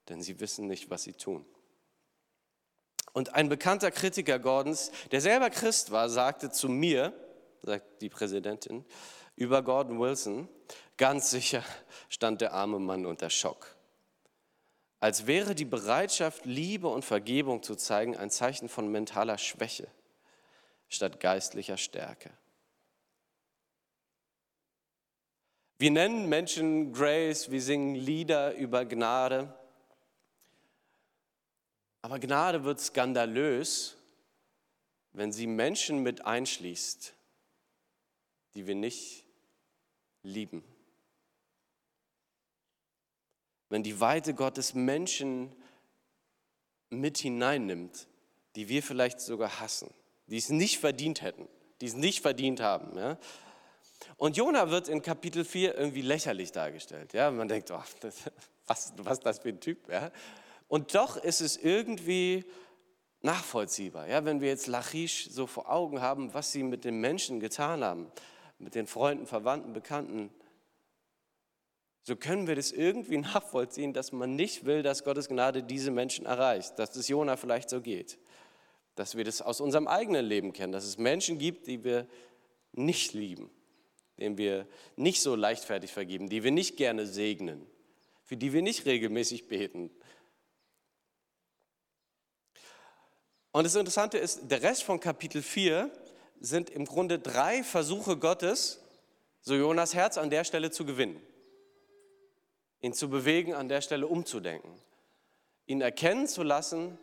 [0.08, 1.46] denn sie wissen nicht, was sie tun.
[3.12, 7.14] Und ein bekannter Kritiker Gordons, der selber Christ war, sagte zu mir,
[7.62, 8.86] sagt die Präsidentin,
[9.36, 10.48] über Gordon Wilson,
[10.96, 11.64] ganz sicher
[12.08, 13.76] stand der arme Mann unter Schock.
[15.02, 19.88] Als wäre die Bereitschaft, Liebe und Vergebung zu zeigen, ein Zeichen von mentaler Schwäche
[20.90, 22.30] statt geistlicher Stärke.
[25.80, 29.52] Wir nennen Menschen Grace, wir singen Lieder über Gnade.
[32.04, 33.98] Aber Gnade wird skandalös,
[35.14, 37.16] wenn sie Menschen mit einschließt,
[38.54, 39.26] die wir nicht
[40.22, 40.64] lieben.
[43.72, 45.56] Wenn die Weite Gottes Menschen
[46.90, 48.06] mit hineinnimmt,
[48.58, 49.90] die wir vielleicht sogar hassen,
[50.28, 51.48] die es nicht verdient hätten,
[51.80, 52.98] die es nicht verdient haben.
[52.98, 53.18] Ja?
[54.18, 57.14] Und Jona wird in Kapitel 4 irgendwie lächerlich dargestellt.
[57.14, 57.32] Ja?
[57.32, 58.16] Man denkt, oh, das,
[58.68, 59.90] was, was das für ein Typ?
[59.90, 60.12] Ja?
[60.68, 62.44] Und doch ist es irgendwie
[63.22, 64.06] nachvollziehbar.
[64.10, 67.86] Ja, wenn wir jetzt Lachish so vor Augen haben, was sie mit den Menschen getan
[67.86, 68.12] haben,
[68.60, 70.30] mit den Freunden, Verwandten, Bekannten,
[72.04, 76.26] so können wir das irgendwie nachvollziehen, dass man nicht will, dass Gottes Gnade diese Menschen
[76.26, 78.18] erreicht, dass es Jona vielleicht so geht,
[78.96, 82.08] dass wir das aus unserem eigenen Leben kennen, dass es Menschen gibt, die wir
[82.74, 83.50] nicht lieben,
[84.18, 87.66] denen wir nicht so leichtfertig vergeben, die wir nicht gerne segnen,
[88.24, 89.92] für die wir nicht regelmäßig beten,
[93.52, 95.92] Und das Interessante ist, der Rest von Kapitel 4
[96.40, 98.80] sind im Grunde drei Versuche Gottes,
[99.42, 101.22] so Jonas Herz an der Stelle zu gewinnen,
[102.82, 104.74] ihn zu bewegen, an der Stelle umzudenken,
[105.68, 106.98] ihn erkennen zu lassen,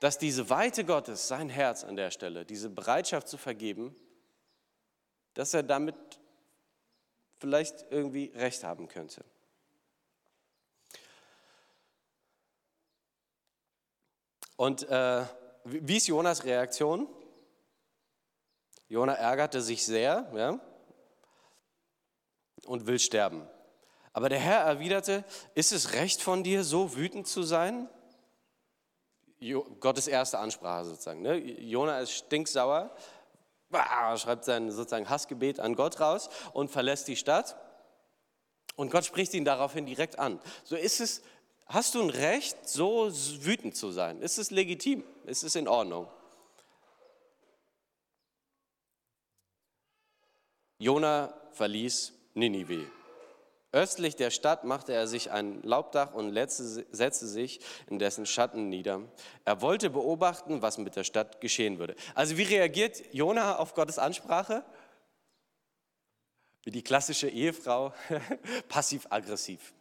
[0.00, 3.94] dass diese Weite Gottes, sein Herz an der Stelle, diese Bereitschaft zu vergeben,
[5.34, 5.94] dass er damit
[7.38, 9.24] vielleicht irgendwie recht haben könnte.
[14.56, 15.24] Und äh,
[15.64, 17.08] wie ist Jonas Reaktion?
[18.88, 20.60] Jona ärgerte sich sehr ja,
[22.66, 23.48] und will sterben.
[24.12, 27.88] Aber der Herr erwiderte, ist es recht von dir, so wütend zu sein?
[29.38, 31.22] Jo, Gottes erste Ansprache sozusagen.
[31.22, 31.36] Ne?
[31.36, 32.94] Jona ist stinksauer,
[34.16, 37.56] schreibt sein sozusagen Hassgebet an Gott raus und verlässt die Stadt.
[38.76, 40.40] Und Gott spricht ihn daraufhin direkt an.
[40.64, 41.22] So ist es
[41.72, 43.08] Hast du ein Recht, so
[43.44, 44.22] wütend zu sein?
[44.22, 45.04] Ist es legitim?
[45.26, 46.08] Ist es in Ordnung?
[50.78, 52.90] Jona verließ Ninive.
[53.72, 59.02] Östlich der Stadt machte er sich ein Laubdach und setzte sich in dessen Schatten nieder.
[59.44, 61.94] Er wollte beobachten, was mit der Stadt geschehen würde.
[62.16, 64.64] Also wie reagiert Jona auf Gottes Ansprache?
[66.64, 67.94] Wie die klassische Ehefrau,
[68.68, 69.72] passiv-aggressiv.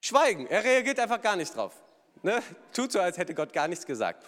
[0.00, 1.74] Schweigen, er reagiert einfach gar nicht drauf.
[2.22, 2.42] Ne?
[2.72, 4.24] Tut so, als hätte Gott gar nichts gesagt.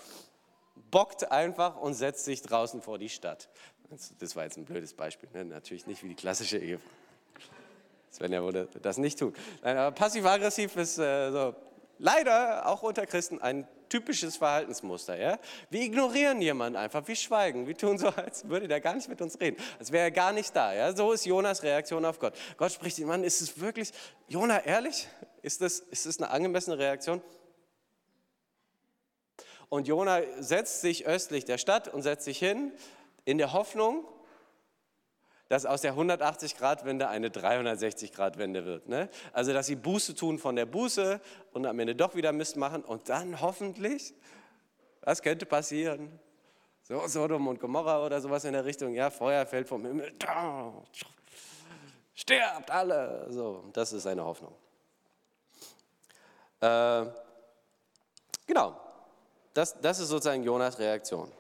[0.91, 3.49] Bockt einfach und setzt sich draußen vor die Stadt.
[4.19, 5.45] Das war jetzt ein blödes Beispiel, ne?
[5.45, 6.91] natürlich nicht wie die klassische Ehefrau.
[8.13, 9.35] Svenja würde das nicht tun.
[9.63, 11.55] Passiv-aggressiv ist äh, so,
[11.99, 15.17] leider auch unter Christen ein typisches Verhaltensmuster.
[15.17, 15.39] Ja?
[15.71, 19.21] Wir ignorieren jemanden einfach, wir schweigen, wir tun so, als würde der gar nicht mit
[19.21, 20.73] uns reden, als wäre er gar nicht da.
[20.73, 20.95] Ja?
[20.95, 22.35] So ist Jonas Reaktion auf Gott.
[22.57, 23.93] Gott spricht ihn an, ist es wirklich,
[24.29, 25.09] Jona, ehrlich?
[25.43, 27.23] Ist das, ist das eine angemessene Reaktion?
[29.71, 32.73] Und Jona setzt sich östlich der Stadt und setzt sich hin
[33.29, 34.07] in der Hoffnung,
[35.51, 38.89] dass aus der 180-Grad-Wende eine 360-Grad-Wende wird.
[38.89, 39.11] Ne?
[39.35, 41.21] Also, dass sie Buße tun von der Buße
[41.53, 44.15] und am Ende doch wieder Mist machen und dann hoffentlich,
[45.03, 46.19] was könnte passieren?
[46.85, 50.11] So Sodom und Gomorra oder sowas in der Richtung, ja, Feuer fällt vom Himmel,
[52.15, 53.27] sterbt alle.
[53.29, 54.55] So, das ist seine Hoffnung.
[56.61, 57.05] Äh,
[58.47, 58.81] genau,
[59.53, 61.31] das, das ist sozusagen Jonas Reaktion.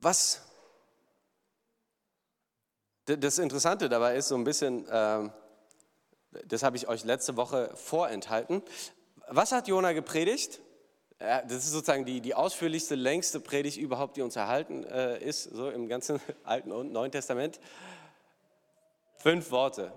[0.00, 0.40] Was
[3.04, 5.28] das Interessante dabei ist so ein bisschen, äh,
[6.46, 8.62] das habe ich euch letzte Woche vorenthalten.
[9.28, 10.60] Was hat Jona gepredigt?
[11.18, 15.68] Das ist sozusagen die, die ausführlichste, längste Predigt überhaupt, die uns erhalten äh, ist, so
[15.68, 17.60] im ganzen Alten und Neuen Testament.
[19.16, 19.92] Fünf Worte.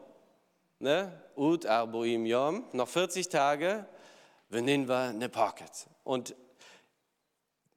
[0.79, 1.17] Ne?
[1.37, 3.85] Ut arboim yom, noch 40 Tage,
[4.49, 5.87] Veninva ne pocket.
[6.03, 6.35] Und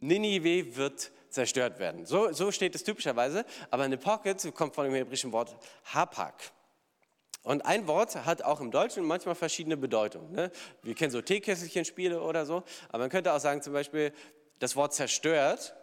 [0.00, 2.06] Ninive wird zerstört werden.
[2.06, 6.34] So, so steht es typischerweise, aber eine Pocket kommt von dem hebräischen Wort Hapak.
[7.42, 10.32] Und ein Wort hat auch im Deutschen manchmal verschiedene Bedeutungen.
[10.32, 10.50] Ne?
[10.82, 14.12] Wir kennen so Teekesselchen-Spiele oder so, aber man könnte auch sagen, zum Beispiel
[14.58, 15.74] das Wort zerstört.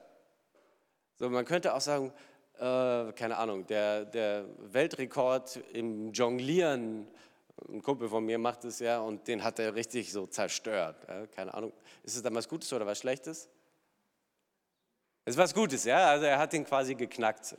[1.15, 2.11] So, man könnte auch sagen,
[2.55, 7.07] äh, keine Ahnung, der, der Weltrekord im Jonglieren,
[7.69, 11.07] ein Kumpel von mir macht es ja und den hat er richtig so zerstört.
[11.31, 11.71] Keine Ahnung,
[12.03, 13.49] ist es dann was Gutes oder was Schlechtes?
[15.25, 17.55] Es ist was Gutes, ja, also er hat den quasi geknackt.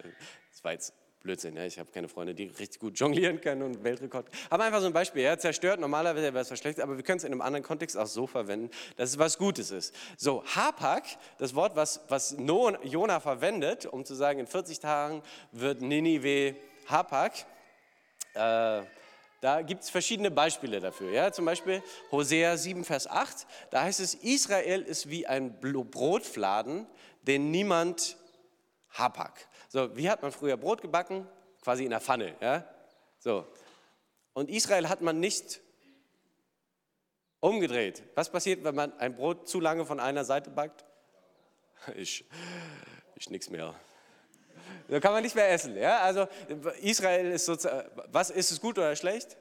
[0.50, 0.92] Das war jetzt
[1.24, 1.64] Blödsinn, ja?
[1.64, 4.26] ich habe keine Freunde, die richtig gut jonglieren können und Weltrekord.
[4.50, 5.38] Aber einfach so ein Beispiel, ja?
[5.38, 8.06] zerstört, normalerweise wäre es was Schlechtes, aber wir können es in einem anderen Kontext auch
[8.06, 9.94] so verwenden, dass es was Gutes ist.
[10.18, 11.04] So, Hapak,
[11.38, 15.22] das Wort, was, was Jona verwendet, um zu sagen, in 40 Tagen
[15.52, 17.32] wird Ninive Hapak,
[18.34, 18.82] äh,
[19.40, 21.10] da gibt es verschiedene Beispiele dafür.
[21.10, 21.32] Ja?
[21.32, 26.86] Zum Beispiel Hosea 7, Vers 8, da heißt es, Israel ist wie ein Brotfladen,
[27.26, 28.16] den niemand
[28.90, 29.48] Hapak.
[29.68, 31.26] So, wie hat man früher Brot gebacken?
[31.62, 32.36] Quasi in der Pfanne.
[32.40, 32.64] Ja?
[33.18, 33.46] So.
[34.34, 35.60] Und Israel hat man nicht
[37.40, 38.02] umgedreht.
[38.14, 40.84] Was passiert, wenn man ein Brot zu lange von einer Seite backt?
[41.96, 42.24] Ich,
[43.16, 43.74] ich nichts mehr.
[44.88, 45.76] Da kann man nicht mehr essen.
[45.76, 46.00] Ja?
[46.00, 46.26] Also
[46.80, 49.36] Israel ist sozusagen, was ist es gut oder schlecht?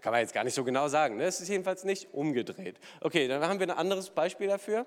[0.00, 1.16] Kann man jetzt gar nicht so genau sagen.
[1.16, 1.24] Ne?
[1.24, 2.78] Es ist jedenfalls nicht umgedreht.
[3.00, 4.86] Okay, dann haben wir ein anderes Beispiel dafür.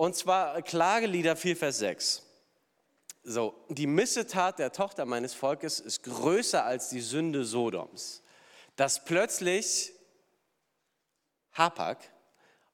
[0.00, 2.22] Und zwar Klagelieder 4, Vers 6.
[3.22, 8.22] So, die Missetat der Tochter meines Volkes ist größer als die Sünde Sodoms.
[8.76, 9.92] Dass plötzlich
[11.52, 11.98] Hapak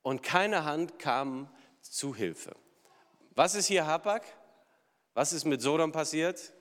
[0.02, 2.54] und keine Hand kam zu Hilfe.
[3.34, 4.22] Was ist hier Hapak?
[5.14, 6.52] Was ist mit Sodom passiert?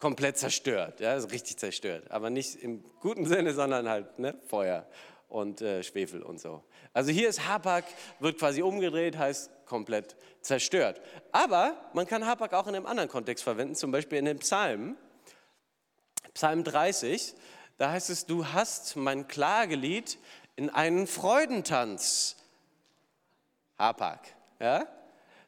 [0.00, 2.10] Komplett zerstört, ja, richtig zerstört.
[2.10, 4.84] Aber nicht im guten Sinne, sondern halt ne, Feuer
[5.28, 6.62] und äh, Schwefel und so.
[6.92, 7.84] Also hier ist Hapak,
[8.18, 11.00] wird quasi umgedreht, heißt komplett zerstört.
[11.32, 14.96] Aber man kann Hapak auch in einem anderen Kontext verwenden, zum Beispiel in den Psalmen.
[16.34, 17.34] Psalm 30,
[17.76, 20.18] da heißt es, du hast mein Klagelied
[20.56, 22.36] in einen Freudentanz.
[23.78, 24.20] Hapak,
[24.58, 24.86] ja?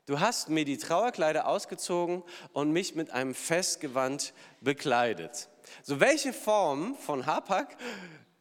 [0.07, 5.49] Du hast mir die Trauerkleider ausgezogen und mich mit einem Festgewand bekleidet.
[5.85, 7.77] So, welche Form von Hapak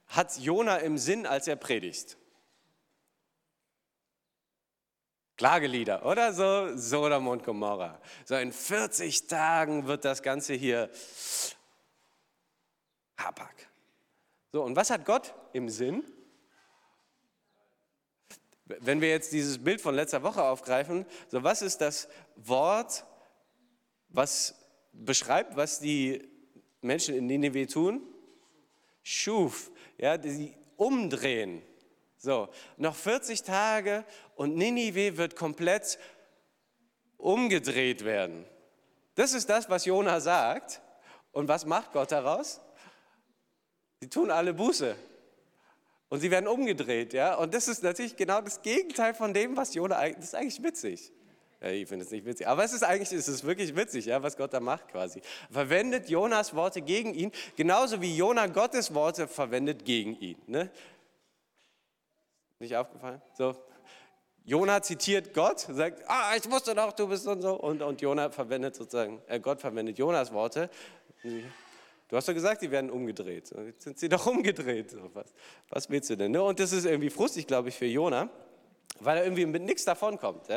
[0.09, 2.17] hat Jona im Sinn, als er predigt?
[5.37, 6.75] Klagelieder, oder so?
[6.75, 8.01] Sodom und Gomorra.
[8.25, 10.89] So in 40 Tagen wird das Ganze hier
[13.17, 13.69] Hapak.
[14.51, 16.03] So, und was hat Gott im Sinn?
[18.65, 23.05] Wenn wir jetzt dieses Bild von letzter Woche aufgreifen, so was ist das Wort,
[24.09, 24.55] was
[24.91, 26.27] beschreibt, was die
[26.81, 28.01] Menschen in Nineveh tun?
[29.03, 31.61] Schuf, ja, die umdrehen.
[32.17, 34.03] So, noch 40 Tage
[34.35, 35.99] und Ninive wird komplett
[37.17, 38.45] umgedreht werden.
[39.15, 40.81] Das ist das, was Jona sagt.
[41.31, 42.59] Und was macht Gott daraus?
[43.99, 44.95] Sie tun alle Buße.
[46.09, 47.35] Und sie werden umgedreht, ja.
[47.35, 51.13] Und das ist natürlich genau das Gegenteil von dem, was Jona das ist eigentlich witzig.
[51.61, 54.37] Ich finde es nicht witzig, aber es ist eigentlich, es ist wirklich witzig, ja, was
[54.37, 55.21] Gott da macht quasi.
[55.51, 60.37] Verwendet Jonas Worte gegen ihn, genauso wie Jona Gottes Worte verwendet gegen ihn.
[60.47, 60.71] Ne?
[62.59, 63.21] Nicht aufgefallen?
[63.33, 63.55] So.
[64.45, 67.55] Jona zitiert Gott, sagt, ah, ich wusste doch, du bist und so.
[67.59, 70.69] Und, und Jona verwendet sozusagen, äh, Gott verwendet Jonas Worte.
[71.21, 73.53] Du hast doch gesagt, die werden umgedreht.
[73.65, 74.95] Jetzt sind sie doch umgedreht.
[75.13, 75.33] Was,
[75.69, 76.31] was willst du denn?
[76.31, 76.41] Ne?
[76.41, 78.29] Und das ist irgendwie frustig, glaube ich, für Jona,
[78.99, 80.47] weil er irgendwie mit nichts davon kommt.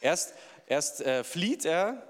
[0.00, 0.34] Erst,
[0.66, 2.02] erst äh, flieht er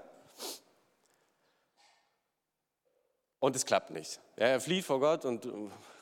[3.39, 4.19] und es klappt nicht.
[4.35, 5.47] Er flieht vor Gott und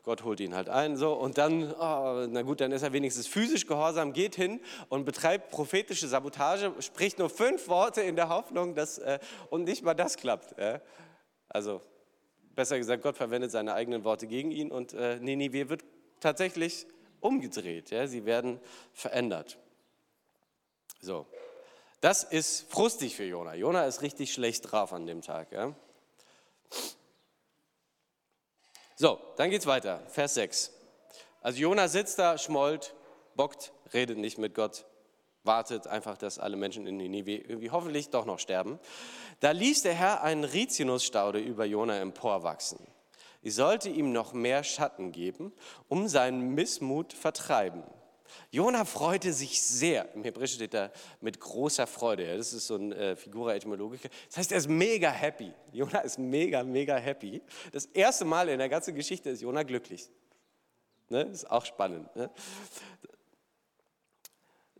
[0.04, 3.28] Gott holt ihn halt ein, so und dann, oh, na gut, dann ist er wenigstens
[3.28, 8.76] physisch gehorsam, geht hin und betreibt prophetische Sabotage, spricht nur fünf Worte in der Hoffnung,
[8.76, 10.58] dass äh, und nicht mal das klappt.
[10.58, 10.80] Äh.
[11.48, 11.82] Also
[12.56, 15.84] besser gesagt, Gott verwendet seine eigenen Worte gegen ihn und äh, Ninive wird
[16.20, 16.88] tatsächlich
[17.22, 17.92] umgedreht.
[17.92, 18.08] Ja?
[18.08, 18.60] Sie werden
[18.94, 19.58] verändert.
[21.02, 21.26] So,
[22.02, 23.56] das ist frustig für Jona.
[23.56, 25.52] Jona ist richtig schlecht drauf an dem Tag.
[25.52, 25.74] Ja?
[28.96, 30.02] So, dann geht's weiter.
[30.08, 30.74] Vers 6.
[31.42, 32.94] Also Jona sitzt da, schmollt,
[33.36, 34.86] bockt, redet nicht mit Gott,
[35.44, 38.80] wartet einfach, dass alle Menschen in Ninive irgendwie hoffentlich doch noch sterben.
[39.40, 42.86] Da ließ der Herr einen Rizinusstaude über Jona emporwachsen.
[43.42, 45.54] Ich sollte ihm noch mehr Schatten geben,
[45.88, 47.84] um seinen Missmut vertreiben.
[48.52, 50.14] Jona freute sich sehr.
[50.14, 52.38] Im Hebräischen steht da mit großer Freude.
[52.38, 54.10] Das ist so eine äh, Figura etymologica.
[54.28, 55.52] Das heißt, er ist mega happy.
[55.72, 57.42] Jona ist mega, mega happy.
[57.72, 60.10] Das erste Mal in der ganzen Geschichte ist Jona glücklich.
[61.10, 61.24] Ne?
[61.24, 62.16] Ist auch spannend.
[62.16, 62.30] Ne?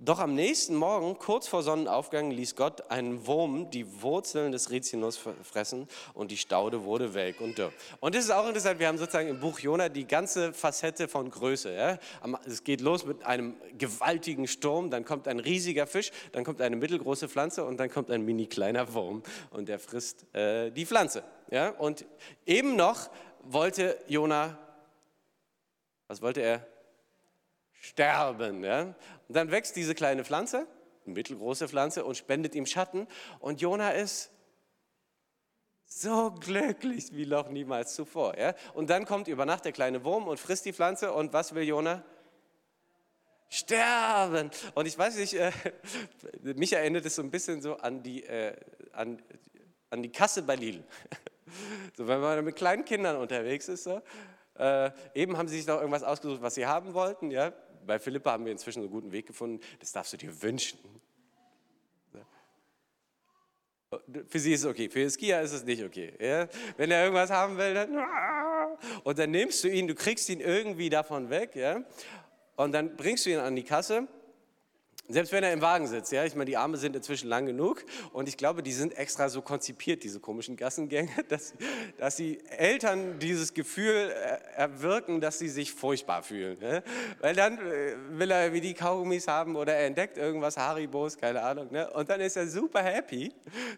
[0.02, 5.20] Doch am nächsten Morgen, kurz vor Sonnenaufgang, ließ Gott einen Wurm die Wurzeln des Rizinus
[5.44, 7.74] fressen und die Staude wurde welk und dürr.
[8.00, 11.30] Und das ist auch interessant, wir haben sozusagen im Buch Jona die ganze Facette von
[11.30, 11.74] Größe.
[11.74, 11.98] Ja?
[12.46, 16.78] Es geht los mit einem gewaltigen Sturm, dann kommt ein riesiger Fisch, dann kommt eine
[16.78, 21.26] mittelgroße Pflanze und dann kommt ein mini kleiner Wurm und der frisst äh, die Pflanze.
[21.52, 21.72] Ja?
[21.72, 22.06] Und
[22.46, 23.10] eben noch
[23.44, 24.58] wollte Jona,
[26.08, 26.66] was wollte er?
[27.80, 28.64] Sterben.
[28.64, 28.82] Ja?
[28.82, 28.96] Und
[29.28, 30.68] dann wächst diese kleine Pflanze,
[31.06, 33.08] eine mittelgroße Pflanze, und spendet ihm Schatten.
[33.40, 34.32] Und Jona ist
[35.86, 38.38] so glücklich wie noch niemals zuvor.
[38.38, 38.54] Ja?
[38.74, 41.12] Und dann kommt über Nacht der kleine Wurm und frisst die Pflanze.
[41.12, 42.04] Und was will Jona?
[43.50, 44.52] Sterben.
[44.76, 45.52] Und ich weiß nicht, äh,
[46.42, 48.56] mich erinnert es so ein bisschen so an die, äh,
[48.92, 49.20] an,
[49.90, 50.84] an die Kasse bei Lidl.
[51.98, 54.04] So, wenn man mit kleinen Kindern unterwegs ist, so,
[54.60, 57.32] äh, eben haben sie sich noch irgendwas ausgesucht, was sie haben wollten.
[57.32, 57.54] Ja?
[57.86, 59.60] Bei Philippa haben wir inzwischen einen guten Weg gefunden.
[59.80, 60.80] Das darfst du dir wünschen.
[64.28, 66.14] Für sie ist es okay, für Skia ist es nicht okay.
[66.20, 66.48] Ja?
[66.78, 67.98] Wenn er irgendwas haben will, dann
[69.04, 71.84] und dann nimmst du ihn, du kriegst ihn irgendwie davon weg, ja?
[72.56, 74.08] und dann bringst du ihn an die Kasse
[75.10, 77.84] selbst wenn er im Wagen sitzt, ja, ich meine, die Arme sind inzwischen lang genug
[78.14, 81.54] und ich glaube, die sind extra so konzipiert, diese komischen Gassengänge, dass,
[81.98, 84.14] dass die Eltern dieses Gefühl
[84.56, 86.60] erwirken, dass sie sich furchtbar fühlen.
[86.60, 86.84] Ne?
[87.20, 91.42] Weil dann äh, will er wie die Kaugummis haben oder er entdeckt irgendwas, Haribos, keine
[91.42, 91.90] Ahnung, ne?
[91.92, 93.34] und dann ist er super happy.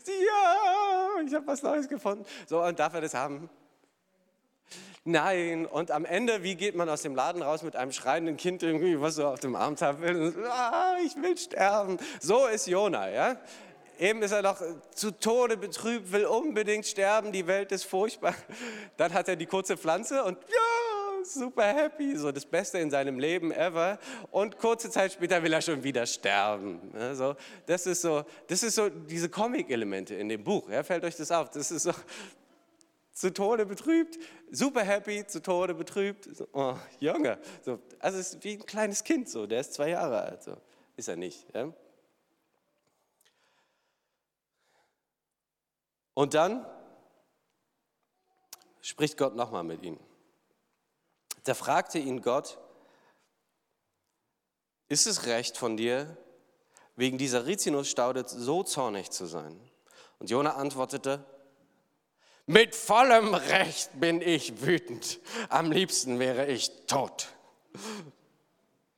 [0.05, 2.25] Ja, ich habe was Neues gefunden.
[2.45, 3.49] So, und darf er das haben?
[5.03, 5.65] Nein.
[5.65, 8.99] Und am Ende, wie geht man aus dem Laden raus mit einem schreienden Kind irgendwie,
[9.01, 10.33] was so auf dem Arm haben will?
[10.47, 11.97] Ah, ich will sterben.
[12.19, 13.37] So ist Jona, ja.
[13.99, 14.61] Eben ist er doch
[14.95, 18.33] zu Tode betrübt, will unbedingt sterben, die Welt ist furchtbar.
[18.97, 23.19] Dann hat er die kurze Pflanze und ja, super happy, so das Beste in seinem
[23.19, 23.99] Leben ever.
[24.31, 26.79] Und kurze Zeit später will er schon wieder sterben.
[26.93, 30.69] Also, das, ist so, das ist so diese Comic-Elemente in dem Buch.
[30.69, 31.49] Ja, fällt euch das auf?
[31.49, 31.91] Das ist so,
[33.13, 34.17] zu Tode betrübt,
[34.51, 36.35] super happy, zu Tode betrübt.
[36.35, 37.39] So, oh, Junge.
[37.63, 40.43] So, also es ist wie ein kleines Kind, so, der ist zwei Jahre alt.
[40.43, 40.57] So.
[40.95, 41.45] Ist er nicht.
[41.53, 41.73] Ja?
[46.13, 46.65] Und dann
[48.81, 49.99] spricht Gott nochmal mit ihm.
[51.43, 52.59] Da fragte ihn Gott,
[54.89, 56.17] ist es recht von dir,
[56.95, 59.59] wegen dieser Rizinusstaude so zornig zu sein?
[60.19, 61.25] Und Jona antwortete,
[62.51, 65.19] mit vollem Recht bin ich wütend.
[65.49, 67.29] Am liebsten wäre ich tot.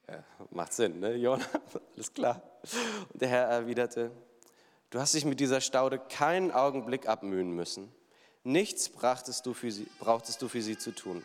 [0.08, 1.46] Ja, macht Sinn, ne, Jona?
[1.96, 2.42] Alles klar.
[3.12, 4.12] Und der Herr erwiderte,
[4.90, 7.94] du hast dich mit dieser Staude keinen Augenblick abmühen müssen.
[8.44, 11.24] Nichts brauchtest du für sie, brauchtest du für sie zu tun.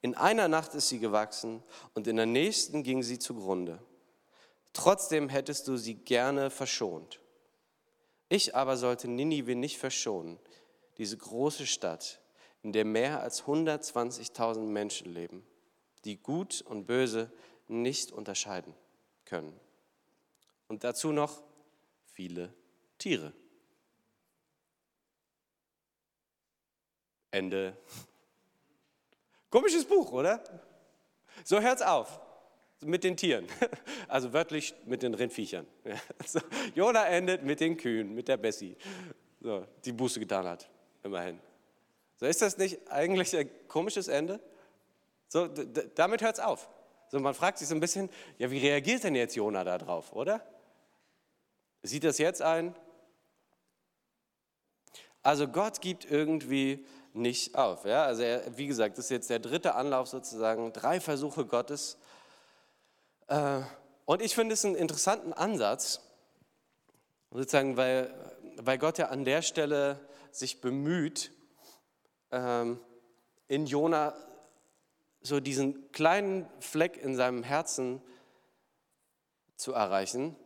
[0.00, 1.62] In einer Nacht ist sie gewachsen
[1.94, 3.78] und in der nächsten ging sie zugrunde.
[4.72, 7.20] Trotzdem hättest du sie gerne verschont.
[8.28, 10.38] Ich aber sollte Ninive nicht verschonen,
[10.98, 12.20] diese große Stadt,
[12.62, 15.46] in der mehr als 120.000 Menschen leben,
[16.04, 17.30] die gut und böse
[17.68, 18.74] nicht unterscheiden
[19.24, 19.58] können.
[20.66, 21.42] Und dazu noch
[22.12, 22.52] viele
[22.98, 23.32] Tiere.
[27.30, 27.76] Ende.
[29.50, 30.42] Komisches Buch, oder?
[31.44, 32.20] So hört's auf.
[32.80, 33.46] Mit den Tieren.
[34.08, 35.66] Also wörtlich mit den Rindviechern.
[36.74, 38.74] Jona endet mit den Kühen, mit der Bessie,
[39.84, 40.70] die Buße getan hat
[41.02, 41.38] immerhin.
[42.16, 44.40] So ist das nicht eigentlich ein komisches Ende?
[45.28, 45.46] So,
[45.94, 46.68] damit hört es auf.
[47.10, 50.42] So, man fragt sich so ein bisschen, ja, wie reagiert denn jetzt Jona darauf, oder?
[51.82, 52.74] Sieht das jetzt ein?
[55.22, 57.84] Also Gott gibt irgendwie nicht auf.
[57.84, 58.04] Ja?
[58.04, 61.98] Also er, wie gesagt, das ist jetzt der dritte Anlauf sozusagen, drei Versuche Gottes.
[63.26, 63.60] Äh,
[64.04, 66.00] und ich finde es einen interessanten Ansatz,
[67.30, 68.12] sozusagen, weil,
[68.56, 70.00] weil Gott ja an der Stelle
[70.38, 71.32] sich bemüht,
[72.30, 72.80] ähm,
[73.48, 74.14] in Jona
[75.20, 78.02] so diesen kleinen Fleck in seinem Herzen
[79.56, 80.36] zu erreichen,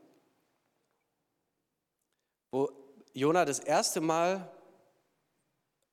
[2.51, 2.71] wo
[3.13, 4.51] Jona das erste Mal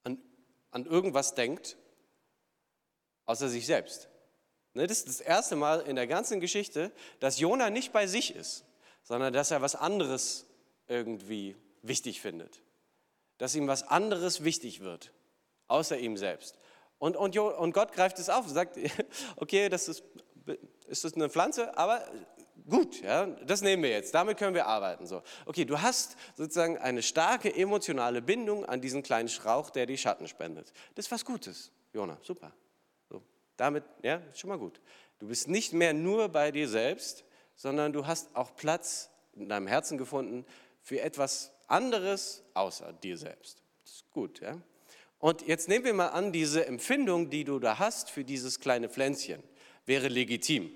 [0.03, 0.17] an,
[0.71, 1.77] an irgendwas denkt,
[3.25, 4.09] außer sich selbst.
[4.73, 8.35] Ne, das ist das erste Mal in der ganzen Geschichte, dass Jona nicht bei sich
[8.35, 8.65] ist,
[9.03, 10.45] sondern dass er was anderes
[10.87, 12.61] irgendwie wichtig findet.
[13.39, 15.11] Dass ihm was anderes wichtig wird,
[15.67, 16.59] außer ihm selbst.
[16.99, 18.77] Und, und, und Gott greift es auf und sagt,
[19.37, 20.03] okay, das ist,
[20.87, 22.05] ist das eine Pflanze, aber
[22.69, 25.07] gut, ja, das nehmen wir jetzt, damit können wir arbeiten.
[25.07, 25.23] So.
[25.45, 30.27] Okay, du hast sozusagen eine starke emotionale Bindung an diesen kleinen Strauch, der die Schatten
[30.27, 30.71] spendet.
[30.95, 32.51] Das ist was Gutes, Jona, super.
[33.09, 33.23] So.
[33.57, 34.79] Damit, ja, ist schon mal gut.
[35.19, 37.23] Du bist nicht mehr nur bei dir selbst,
[37.55, 40.45] sondern du hast auch Platz in deinem Herzen gefunden
[40.81, 43.63] für etwas anderes außer dir selbst.
[43.84, 44.59] Das ist gut, ja.
[45.20, 48.89] Und jetzt nehmen wir mal an, diese Empfindung, die du da hast für dieses kleine
[48.89, 49.43] Pflänzchen,
[49.86, 50.72] wäre legitim.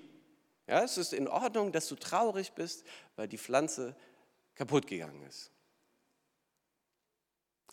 [0.66, 2.84] Ja, es ist in Ordnung, dass du traurig bist,
[3.16, 3.96] weil die Pflanze
[4.54, 5.50] kaputt gegangen ist.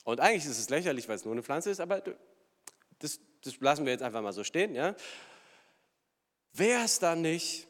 [0.03, 2.01] Und eigentlich ist es lächerlich, weil es nur eine Pflanze ist, aber
[2.99, 4.73] das, das lassen wir jetzt einfach mal so stehen.
[4.73, 4.95] Ja?
[6.53, 7.67] Wäre es dann nicht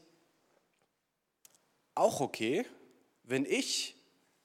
[1.94, 2.66] auch okay,
[3.24, 3.96] wenn ich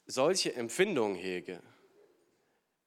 [0.07, 1.63] solche Empfindungen hege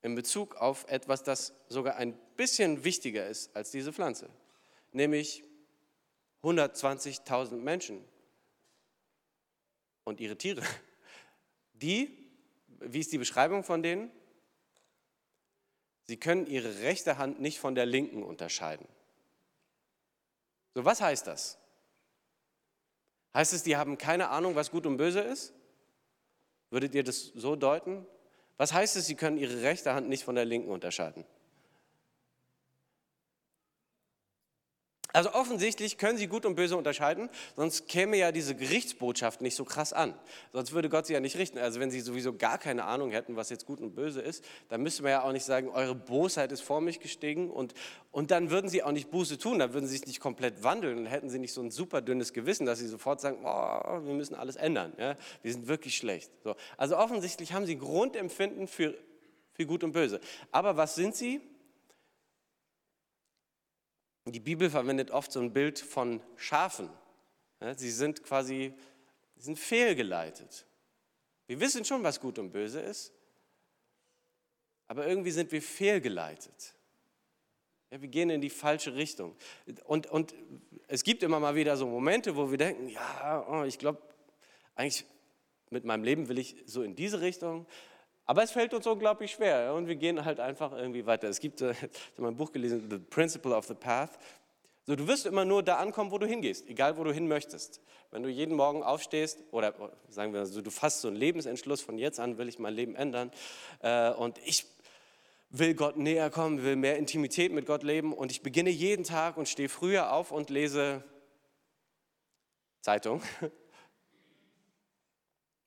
[0.01, 4.29] in Bezug auf etwas, das sogar ein bisschen wichtiger ist als diese Pflanze,
[4.91, 5.43] nämlich
[6.41, 8.03] 120.000 Menschen
[10.05, 10.63] und ihre Tiere.
[11.73, 12.31] Die,
[12.79, 14.11] wie ist die Beschreibung von denen?
[16.07, 18.87] Sie können ihre rechte Hand nicht von der linken unterscheiden.
[20.73, 21.57] So, was heißt das?
[23.33, 25.53] Heißt es, die haben keine Ahnung, was gut und böse ist?
[26.69, 28.05] Würdet ihr das so deuten?
[28.57, 31.25] Was heißt es, sie können ihre rechte Hand nicht von der linken unterscheiden?
[35.11, 39.65] Also offensichtlich können sie gut und böse unterscheiden, sonst käme ja diese Gerichtsbotschaft nicht so
[39.65, 40.13] krass an.
[40.53, 41.57] Sonst würde Gott sie ja nicht richten.
[41.57, 44.83] Also wenn sie sowieso gar keine Ahnung hätten, was jetzt gut und böse ist, dann
[44.83, 47.73] müsste man ja auch nicht sagen, eure Bosheit ist vor mich gestiegen und,
[48.11, 50.97] und dann würden sie auch nicht Buße tun, dann würden sie sich nicht komplett wandeln,
[50.97, 54.13] dann hätten sie nicht so ein super dünnes Gewissen, dass sie sofort sagen, oh, wir
[54.13, 55.15] müssen alles ändern, ja?
[55.41, 56.31] wir sind wirklich schlecht.
[56.43, 56.55] So.
[56.77, 58.93] Also offensichtlich haben sie Grundempfinden für,
[59.53, 60.19] für gut und böse.
[60.51, 61.41] Aber was sind sie?
[64.25, 66.89] Die Bibel verwendet oft so ein Bild von Schafen.
[67.75, 68.73] Sie sind quasi
[69.39, 70.65] sie sind fehlgeleitet.
[71.47, 73.11] Wir wissen schon, was gut und böse ist,
[74.87, 76.75] aber irgendwie sind wir fehlgeleitet.
[77.91, 79.35] Ja, wir gehen in die falsche Richtung.
[79.85, 80.35] Und, und
[80.87, 83.99] es gibt immer mal wieder so Momente, wo wir denken, ja, oh, ich glaube,
[84.75, 85.05] eigentlich
[85.71, 87.65] mit meinem Leben will ich so in diese Richtung,
[88.29, 91.27] aber es fällt uns unglaublich schwer und wir gehen halt einfach irgendwie weiter.
[91.27, 94.19] Es gibt, äh, ich habe mal ein Buch gelesen, The Principle of the Path.
[94.85, 97.81] So, du wirst immer nur da ankommen, wo du hingehst, egal wo du hin möchtest.
[98.11, 99.73] Wenn du jeden Morgen aufstehst oder
[100.09, 102.95] sagen wir so, du fasst so einen Lebensentschluss, von jetzt an will ich mein Leben
[102.95, 103.31] ändern
[103.81, 104.67] äh, und ich
[105.49, 109.37] will Gott näher kommen, will mehr Intimität mit Gott leben und ich beginne jeden Tag
[109.37, 111.03] und stehe früher auf und lese
[112.81, 113.23] Zeitung.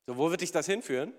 [0.05, 1.15] So, wo wird dich das hinführen?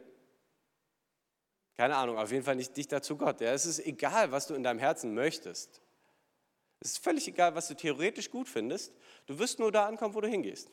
[1.77, 3.41] Keine Ahnung, auf jeden Fall nicht dichter zu Gott.
[3.41, 5.81] Ja, es ist egal, was du in deinem Herzen möchtest.
[6.79, 8.93] Es ist völlig egal, was du theoretisch gut findest.
[9.25, 10.69] Du wirst nur da ankommen, wo du hingehst.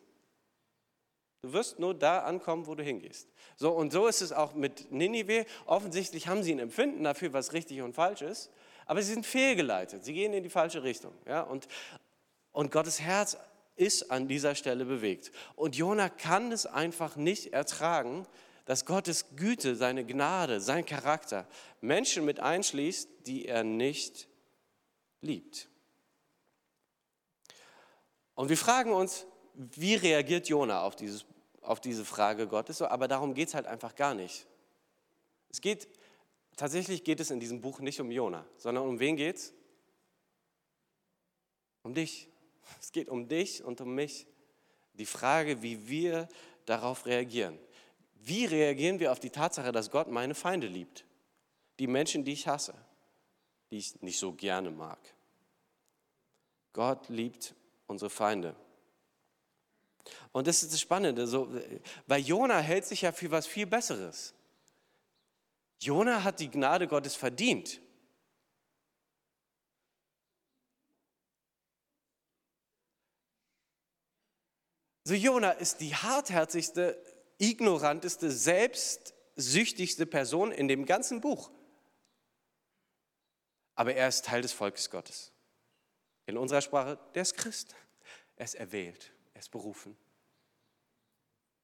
[1.42, 3.28] Du wirst nur da ankommen, wo du hingehst.
[3.56, 5.46] So, und so ist es auch mit Ninive.
[5.64, 8.50] Offensichtlich haben sie ein Empfinden dafür, was richtig und falsch ist,
[8.84, 10.04] aber sie sind fehlgeleitet.
[10.04, 11.14] Sie gehen in die falsche Richtung.
[11.26, 11.42] Ja?
[11.42, 11.66] Und,
[12.52, 13.38] und Gottes Herz
[13.76, 15.32] ist an dieser Stelle bewegt.
[15.56, 18.26] Und Jona kann es einfach nicht ertragen,
[18.70, 21.44] dass Gottes Güte, seine Gnade, sein Charakter
[21.80, 24.28] Menschen mit einschließt, die er nicht
[25.22, 25.68] liebt.
[28.36, 31.24] Und wir fragen uns, wie reagiert Jona auf, dieses,
[31.62, 32.80] auf diese Frage Gottes?
[32.80, 34.46] Aber darum geht es halt einfach gar nicht.
[35.48, 35.88] Es geht,
[36.56, 39.52] tatsächlich geht es in diesem Buch nicht um Jona, sondern um wen geht es?
[41.82, 42.28] Um dich.
[42.80, 44.28] Es geht um dich und um mich.
[44.92, 46.28] Die Frage, wie wir
[46.66, 47.58] darauf reagieren.
[48.22, 51.04] Wie reagieren wir auf die Tatsache, dass Gott meine Feinde liebt?
[51.78, 52.74] Die Menschen, die ich hasse,
[53.70, 54.98] die ich nicht so gerne mag.
[56.72, 57.54] Gott liebt
[57.86, 58.54] unsere Feinde.
[60.32, 61.48] Und das ist das Spannende, so,
[62.06, 64.34] weil Jona hält sich ja für was viel Besseres.
[65.80, 67.80] Jona hat die Gnade Gottes verdient.
[75.04, 76.96] So Jona ist die hartherzigste
[77.40, 81.50] ignoranteste, selbstsüchtigste Person in dem ganzen Buch.
[83.74, 85.32] Aber er ist Teil des Volkes Gottes.
[86.26, 87.74] In unserer Sprache, der ist Christ.
[88.36, 89.96] Er ist erwählt, er ist berufen.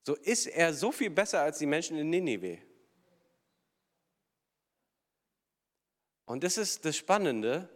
[0.04, 2.58] So ist er so viel besser als die Menschen in Ninive.
[6.24, 7.68] Und das ist das Spannende,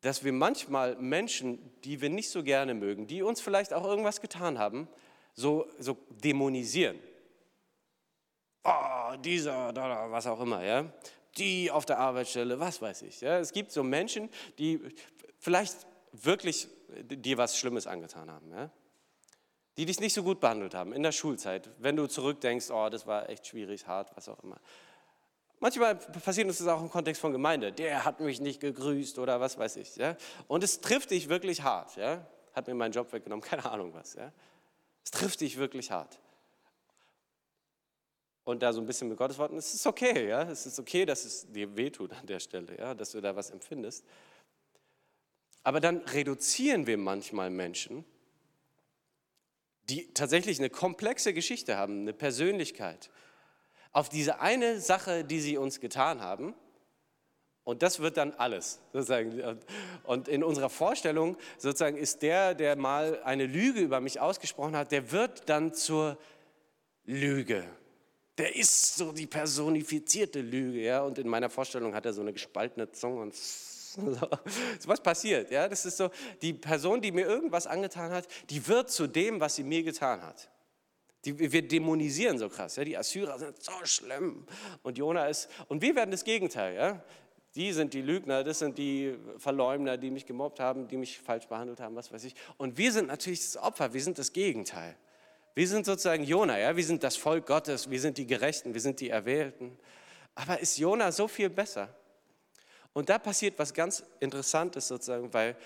[0.00, 4.20] dass wir manchmal Menschen, die wir nicht so gerne mögen, die uns vielleicht auch irgendwas
[4.20, 4.88] getan haben,
[5.34, 6.98] so, so dämonisieren.
[8.64, 10.86] Oh, dieser, da, was auch immer, ja.
[11.36, 13.20] Die auf der Arbeitsstelle, was weiß ich.
[13.20, 13.38] Ja.
[13.38, 14.80] Es gibt so Menschen, die
[15.38, 16.68] vielleicht wirklich
[17.02, 18.70] dir was Schlimmes angetan haben, ja.
[19.76, 21.68] Die dich nicht so gut behandelt haben in der Schulzeit.
[21.78, 24.60] Wenn du zurückdenkst, oh, das war echt schwierig, hart, was auch immer.
[25.58, 27.72] Manchmal passiert uns das auch im Kontext von Gemeinde.
[27.72, 29.96] Der hat mich nicht gegrüßt oder was weiß ich.
[29.96, 30.16] Ja?
[30.46, 31.96] Und es trifft dich wirklich hart.
[31.96, 32.24] Ja?
[32.52, 34.14] Hat mir meinen Job weggenommen, keine Ahnung was.
[34.14, 34.32] Ja?
[35.04, 36.18] Es trifft dich wirklich hart.
[38.44, 41.06] Und da so ein bisschen mit Gottes Worten, es ist okay, ja, es ist okay,
[41.06, 44.04] dass es dir wehtut an der Stelle, ja, dass du da was empfindest.
[45.62, 48.04] Aber dann reduzieren wir manchmal Menschen,
[49.88, 53.10] die tatsächlich eine komplexe Geschichte haben, eine Persönlichkeit,
[53.92, 56.54] auf diese eine Sache, die sie uns getan haben.
[57.64, 58.80] Und das wird dann alles.
[58.92, 59.58] Sozusagen.
[60.04, 64.92] Und in unserer Vorstellung sozusagen ist der, der mal eine Lüge über mich ausgesprochen hat,
[64.92, 66.18] der wird dann zur
[67.04, 67.64] Lüge.
[68.36, 70.80] Der ist so die personifizierte Lüge.
[70.82, 71.02] Ja?
[71.02, 74.28] Und in meiner Vorstellung hat er so eine gespaltene Zunge und so.
[74.86, 75.50] Was passiert?
[75.50, 75.68] Ja?
[75.68, 76.10] Das ist so,
[76.42, 80.20] die Person, die mir irgendwas angetan hat, die wird zu dem, was sie mir getan
[80.20, 80.50] hat.
[81.24, 82.76] Die, wir dämonisieren so krass.
[82.76, 82.84] Ja?
[82.84, 84.46] Die Assyrer sind so schlimm.
[84.82, 86.74] Und Jona ist, und wir werden das Gegenteil.
[86.74, 87.04] Ja?
[87.54, 91.46] Die sind die Lügner, das sind die Verleumder, die mich gemobbt haben, die mich falsch
[91.46, 92.34] behandelt haben, was weiß ich.
[92.56, 94.96] Und wir sind natürlich das Opfer, wir sind das Gegenteil.
[95.54, 96.76] Wir sind sozusagen Jona, ja?
[96.76, 99.78] wir sind das Volk Gottes, wir sind die Gerechten, wir sind die Erwählten.
[100.34, 101.94] Aber ist Jona so viel besser?
[102.92, 105.56] Und da passiert was ganz Interessantes sozusagen, weil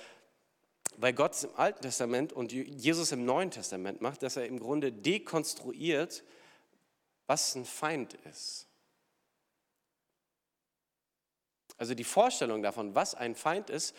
[1.00, 4.58] weil Gott es im Alten Testament und Jesus im Neuen Testament macht, dass er im
[4.58, 6.24] Grunde dekonstruiert,
[7.26, 8.67] was ein Feind ist.
[11.78, 13.96] Also die Vorstellung davon, was ein Feind ist,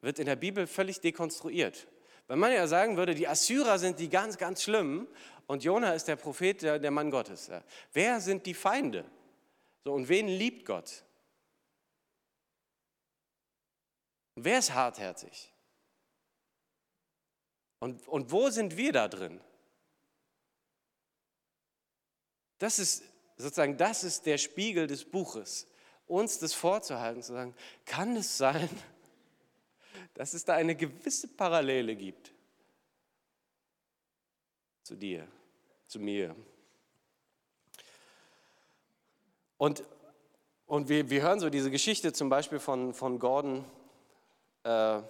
[0.00, 1.86] wird in der Bibel völlig dekonstruiert.
[2.26, 5.06] Wenn man ja sagen würde, die Assyrer sind die ganz, ganz schlimmen
[5.46, 7.50] und Jona ist der Prophet, der, der Mann Gottes.
[7.92, 9.04] Wer sind die Feinde?
[9.84, 11.04] So, und wen liebt Gott?
[14.34, 15.52] wer ist hartherzig?
[17.80, 19.40] Und, und wo sind wir da drin?
[22.58, 23.02] Das ist
[23.36, 25.66] sozusagen, das ist der Spiegel des Buches,
[26.12, 27.54] uns das vorzuhalten, zu sagen,
[27.86, 28.68] kann es sein,
[30.14, 32.32] dass es da eine gewisse Parallele gibt
[34.82, 35.26] zu dir,
[35.86, 36.36] zu mir.
[39.56, 39.84] Und,
[40.66, 43.64] und wir, wir hören so diese Geschichte zum Beispiel von, von Gordon,
[44.64, 45.02] äh,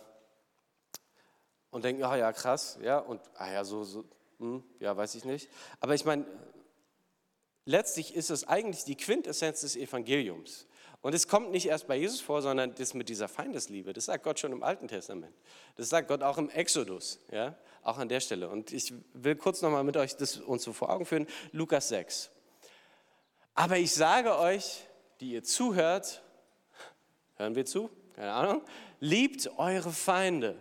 [1.70, 4.04] und denken, ah ja, krass, ja, und ah ja, so, so
[4.38, 5.48] hm, ja, weiß ich nicht.
[5.80, 6.26] Aber ich meine,
[7.64, 10.66] letztlich ist es eigentlich die Quintessenz des Evangeliums.
[11.02, 13.92] Und es kommt nicht erst bei Jesus vor, sondern das mit dieser Feindesliebe.
[13.92, 15.34] Das sagt Gott schon im Alten Testament.
[15.76, 18.48] Das sagt Gott auch im Exodus, ja, auch an der Stelle.
[18.48, 21.26] Und ich will kurz nochmal mit euch das uns so vor Augen führen.
[21.50, 22.30] Lukas 6.
[23.54, 24.84] Aber ich sage euch,
[25.20, 26.22] die ihr zuhört,
[27.36, 27.90] hören wir zu?
[28.14, 28.62] Keine Ahnung.
[29.00, 30.56] Liebt eure Feinde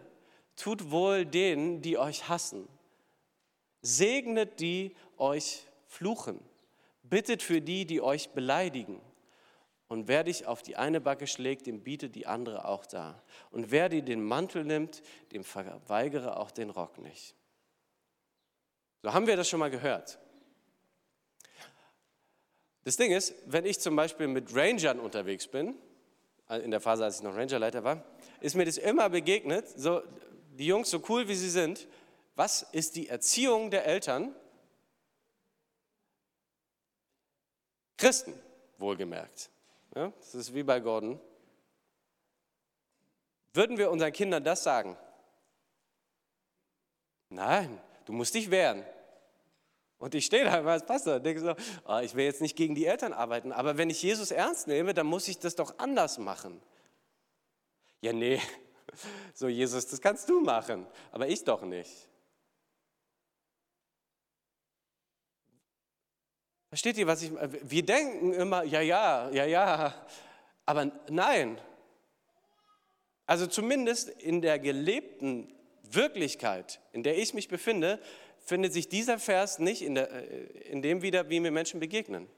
[0.61, 2.67] Tut wohl denen, die euch hassen.
[3.81, 6.39] Segnet die euch fluchen.
[7.01, 9.01] Bittet für die, die euch beleidigen.
[9.91, 13.21] Und wer dich auf die eine Backe schlägt, dem bietet die andere auch da.
[13.49, 15.01] Und wer dir den Mantel nimmt,
[15.33, 17.35] dem verweigere auch den Rock nicht.
[19.03, 20.17] So haben wir das schon mal gehört.
[22.85, 25.75] Das Ding ist, wenn ich zum Beispiel mit Rangern unterwegs bin,
[26.47, 28.01] in der Phase, als ich noch Rangerleiter war,
[28.39, 29.67] ist mir das immer begegnet.
[29.77, 30.01] So,
[30.53, 31.85] die Jungs, so cool wie sie sind,
[32.35, 34.33] was ist die Erziehung der Eltern?
[37.97, 38.33] Christen,
[38.77, 39.49] wohlgemerkt.
[39.95, 41.19] Ja, das ist wie bei Gordon.
[43.53, 44.97] Würden wir unseren Kindern das sagen?
[47.29, 48.85] Nein, du musst dich wehren.
[49.97, 52.73] Und ich stehe da als Pastor und denke so, oh, ich will jetzt nicht gegen
[52.73, 56.17] die Eltern arbeiten, aber wenn ich Jesus ernst nehme, dann muss ich das doch anders
[56.17, 56.61] machen.
[58.01, 58.41] Ja, nee,
[59.33, 62.09] so, Jesus, das kannst du machen, aber ich doch nicht.
[66.71, 67.69] Versteht ihr, was ich meine?
[67.69, 69.93] Wir denken immer, ja, ja, ja, ja,
[70.65, 71.59] aber nein.
[73.25, 75.53] Also zumindest in der gelebten
[75.83, 77.99] Wirklichkeit, in der ich mich befinde,
[78.37, 82.29] findet sich dieser Vers nicht in, der, äh, in dem wieder, wie mir Menschen begegnen.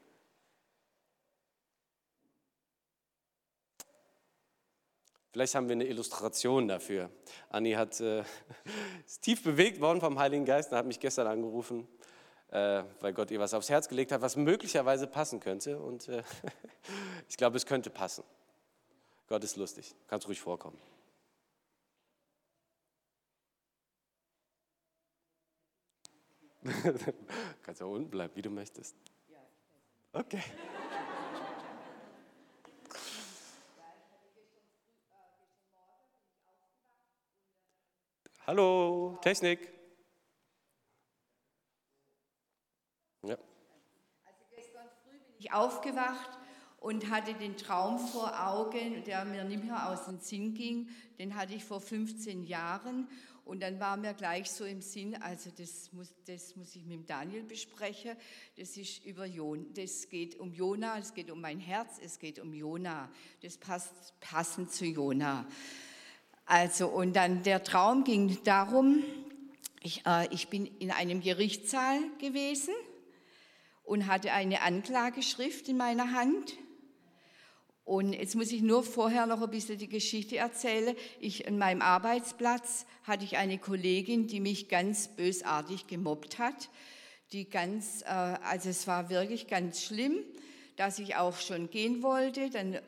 [5.31, 7.11] Vielleicht haben wir eine Illustration dafür.
[7.49, 8.23] Anni hat, äh,
[9.05, 12.03] ist tief bewegt worden vom Heiligen Geist und hat mich gestern angerufen, äh,
[12.54, 15.80] äh, weil Gott ihr was aufs Herz gelegt hat, was möglicherweise passen könnte.
[15.80, 16.22] Und äh,
[17.28, 18.24] ich glaube, es könnte passen.
[19.28, 20.78] Gott ist lustig, kannst ruhig vorkommen.
[27.64, 28.95] kannst ja unten bleiben, wie du möchtest.
[30.14, 30.43] Okay.
[38.45, 39.60] Hallo, Technik.
[39.70, 39.82] Hallo.
[43.24, 43.38] Ja.
[44.26, 46.38] Also gestern früh bin ich aufgewacht
[46.84, 50.89] und hatte den Traum vor Augen, der mir nicht mehr aus dem Sinn ging.
[51.17, 53.07] Den hatte ich vor 15 Jahren
[53.45, 57.09] und dann war mir gleich so im Sinn, also das muss, das muss ich mit
[57.09, 58.17] Daniel besprechen.
[58.57, 62.39] Das ist über Jon, das geht um Jona, es geht um mein Herz, es geht
[62.39, 63.09] um Jona.
[63.41, 65.45] Das passt passend zu Jona.
[66.45, 69.03] Also, und dann der Traum ging darum,
[69.82, 72.74] ich, äh, ich bin in einem Gerichtssaal gewesen
[73.93, 76.53] und hatte eine Anklageschrift in meiner Hand.
[77.85, 80.95] Und jetzt muss ich nur vorher noch ein bisschen die Geschichte erzählen.
[81.19, 86.71] Ich, an meinem Arbeitsplatz hatte ich eine Kollegin, die mich ganz bösartig gemobbt hat.
[87.33, 90.15] Die ganz, äh, also es war wirklich ganz schlimm,
[90.75, 92.49] dass ich auch schon gehen wollte.
[92.49, 92.79] Dann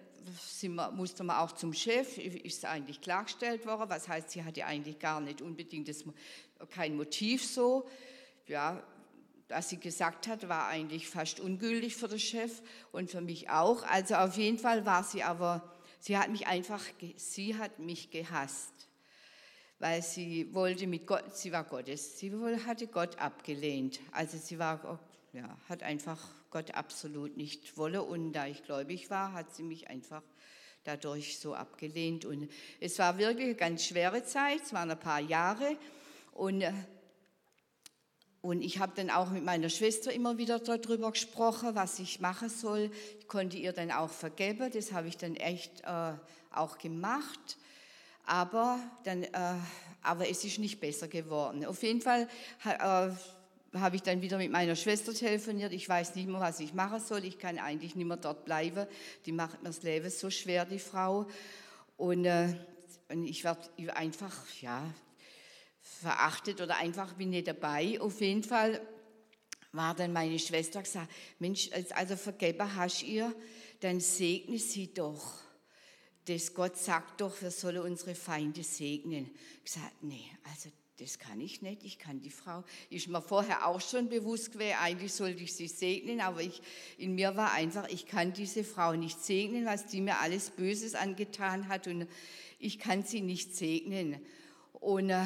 [0.60, 3.92] wir, musste man auch zum Chef, ist eigentlich klargestellt worden.
[3.92, 6.04] Was heißt, sie hatte eigentlich gar nicht unbedingt das,
[6.72, 7.88] kein Motiv so.
[8.48, 8.82] Ja,
[9.50, 13.84] was sie gesagt hat, war eigentlich fast ungültig für den Chef und für mich auch.
[13.84, 16.82] Also auf jeden Fall war sie aber, sie hat mich einfach,
[17.16, 18.74] sie hat mich gehasst,
[19.80, 22.32] weil sie wollte mit Gott, sie war Gottes, sie
[22.66, 24.00] hatte Gott abgelehnt.
[24.12, 25.00] Also sie war,
[25.34, 26.20] ja, hat einfach
[26.50, 28.02] Gott absolut nicht wolle.
[28.02, 30.24] Und da ich gläubig war, hat sie mich einfach
[30.86, 32.26] dadurch so abgelehnt.
[32.26, 35.78] Und es war wirklich eine ganz schwere Zeit, es waren ein paar Jahre.
[36.32, 36.74] Und, äh,
[38.46, 42.48] und ich habe dann auch mit meiner Schwester immer wieder darüber gesprochen, was ich machen
[42.48, 42.92] soll.
[43.20, 46.14] Ich konnte ihr dann auch vergeben, das habe ich dann echt äh,
[46.52, 47.58] auch gemacht.
[48.24, 49.30] Aber, dann, äh,
[50.04, 51.66] aber es ist nicht besser geworden.
[51.66, 52.28] Auf jeden Fall
[52.64, 53.10] äh,
[53.80, 55.74] habe ich dann wieder mit meiner Schwester telefoniert.
[55.74, 57.26] Ich weiß nicht mehr, was ich machen soll.
[57.26, 58.86] Ich kann eigentlich nicht mehr dort bleiben.
[59.26, 61.26] Die macht mir das Leben so schwer, die Frau.
[61.98, 62.54] Und, äh,
[63.10, 64.84] und ich werde einfach, ja,
[66.02, 68.00] verachtet oder einfach bin nicht dabei.
[68.00, 68.82] Auf jeden Fall
[69.72, 73.34] war dann meine Schwester gesagt, Mensch, also vergeben hast ihr,
[73.82, 75.34] dann segne sie doch.
[76.26, 79.30] Das Gott sagt doch, wir sollen unsere Feinde segnen.
[79.64, 82.64] Ich gesagt, nee, also das kann ich nicht, ich kann die Frau.
[82.90, 86.62] Ist mir vorher auch schon bewusst gewesen, eigentlich sollte ich sie segnen, aber ich,
[86.98, 90.96] in mir war einfach, ich kann diese Frau nicht segnen, was die mir alles Böses
[90.96, 92.08] angetan hat und
[92.60, 94.26] ich kann sie nicht segnen.
[94.72, 95.26] Und äh,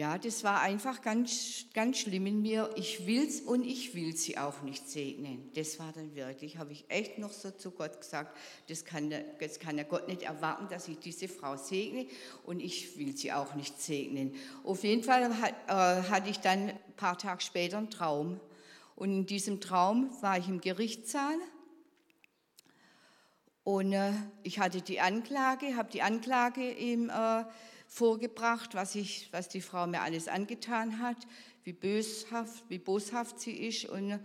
[0.00, 2.70] ja, das war einfach ganz, ganz schlimm in mir.
[2.74, 5.50] Ich will's und ich will sie auch nicht segnen.
[5.54, 8.34] Das war dann wirklich, habe ich echt noch so zu Gott gesagt,
[8.70, 12.06] das kann, das kann ja Gott nicht erwarten, dass ich diese Frau segne
[12.46, 14.34] und ich will sie auch nicht segnen.
[14.64, 18.40] Auf jeden Fall hat, äh, hatte ich dann ein paar Tage später einen Traum.
[18.96, 21.36] Und in diesem Traum war ich im Gerichtssaal
[23.64, 24.12] und äh,
[24.44, 27.44] ich hatte die Anklage, habe die Anklage im äh,
[27.90, 31.16] vorgebracht, was, ich, was die Frau mir alles angetan hat,
[31.64, 33.84] wie böshaft, wie boshaft sie ist.
[33.86, 34.20] Und,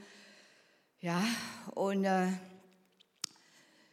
[1.01, 1.21] ja,
[1.73, 2.31] und äh,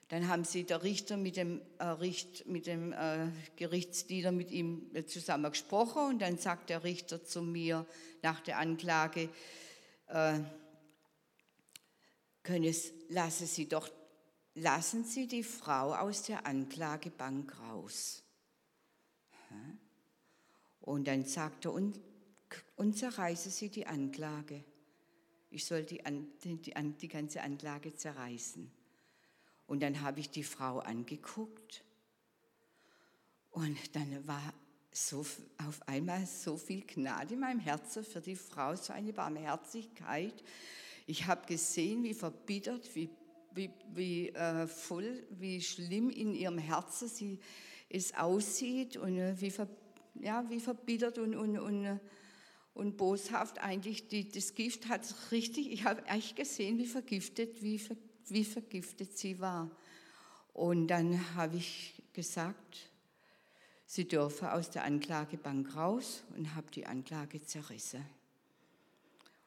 [0.09, 4.91] dann haben sie der Richter mit dem, äh, Richt, mit dem äh, Gerichtsdiener mit ihm
[5.09, 7.87] zusammen gesprochen und dann sagt der Richter zu mir
[8.21, 9.31] nach der Anklage,
[10.09, 10.39] äh,
[12.45, 13.91] es, lassen Sie doch,
[14.55, 18.22] lassen Sie die Frau aus der Anklagebank raus.
[20.83, 21.75] Und dann sagte er,
[22.77, 24.63] und, zerreiße sie die Anklage.
[25.51, 26.03] Ich soll die,
[26.45, 26.61] die,
[27.01, 28.71] die ganze Anklage zerreißen.
[29.67, 31.85] Und dann habe ich die Frau angeguckt
[33.53, 34.53] und dann war
[34.91, 35.25] so,
[35.67, 40.43] auf einmal so viel Gnade in meinem Herzen für die Frau, so eine Barmherzigkeit.
[41.07, 43.09] Ich habe gesehen, wie verbittert, wie,
[43.53, 47.39] wie, wie äh, voll, wie schlimm in ihrem Herzen sie
[47.89, 49.69] es aussieht und äh, wie, ver,
[50.15, 52.01] ja, wie verbittert und, und, und,
[52.75, 57.81] und boshaft eigentlich die, das Gift hat richtig, ich habe echt gesehen, wie vergiftet, wie,
[58.29, 59.71] wie vergiftet sie war.
[60.53, 62.91] Und dann habe ich gesagt,
[63.87, 68.05] sie dürfe aus der Anklagebank raus und habe die Anklage zerrissen.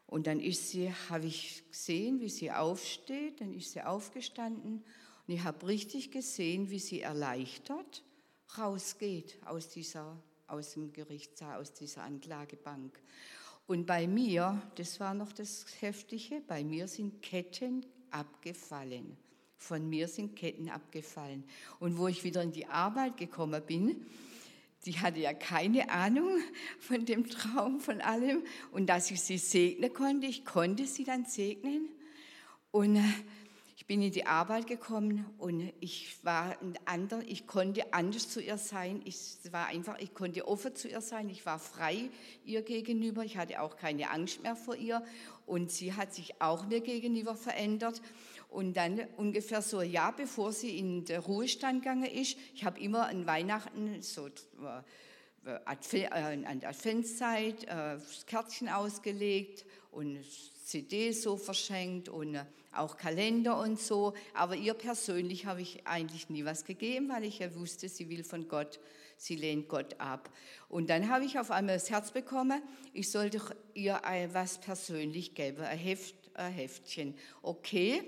[0.08, 4.84] Und dann ist sie, habe ich gesehen, wie sie aufsteht, dann ist sie aufgestanden
[5.28, 8.04] und ich habe richtig gesehen, wie sie erleichtert
[8.58, 10.16] rausgeht aus, dieser,
[10.48, 13.00] aus dem Gerichtssaal, aus dieser Anklagebank.
[13.68, 19.18] Und bei mir, das war noch das Heftige, bei mir sind Ketten abgefallen.
[19.58, 21.44] Von mir sind Ketten abgefallen.
[21.80, 24.06] Und wo ich wieder in die Arbeit gekommen bin,
[24.86, 26.38] die hatte ja keine Ahnung
[26.80, 28.44] von dem Traum, von allem.
[28.72, 31.90] Und dass ich sie segnen konnte, ich konnte sie dann segnen.
[32.70, 33.00] Und
[33.86, 38.42] ich bin in die Arbeit gekommen und ich war ein anderer, ich konnte anders zu
[38.42, 39.04] ihr sein.
[39.06, 41.30] Ich war einfach, ich konnte offen zu ihr sein.
[41.30, 42.10] Ich war frei
[42.46, 43.24] ihr gegenüber.
[43.24, 45.06] Ich hatte auch keine Angst mehr vor ihr.
[45.46, 48.02] Und sie hat sich auch mir gegenüber verändert.
[48.50, 52.80] Und dann ungefähr so ein Jahr bevor sie in den Ruhestand gegangen ist, ich habe
[52.80, 54.26] immer an Weihnachten so
[55.46, 55.60] äh,
[55.94, 60.26] äh, an der Adventszeit äh, Kärtchen ausgelegt und
[60.64, 62.40] CD so verschenkt und
[62.78, 64.14] auch Kalender und so.
[64.34, 68.24] Aber ihr persönlich habe ich eigentlich nie was gegeben, weil ich ja wusste, sie will
[68.24, 68.80] von Gott,
[69.18, 70.30] sie lehnt Gott ab.
[70.70, 72.62] Und dann habe ich auf einmal das Herz bekommen,
[72.94, 73.42] ich sollte
[73.74, 74.00] ihr
[74.32, 77.16] was persönlich geben, ein, Heft, ein Heftchen.
[77.42, 78.04] Okay,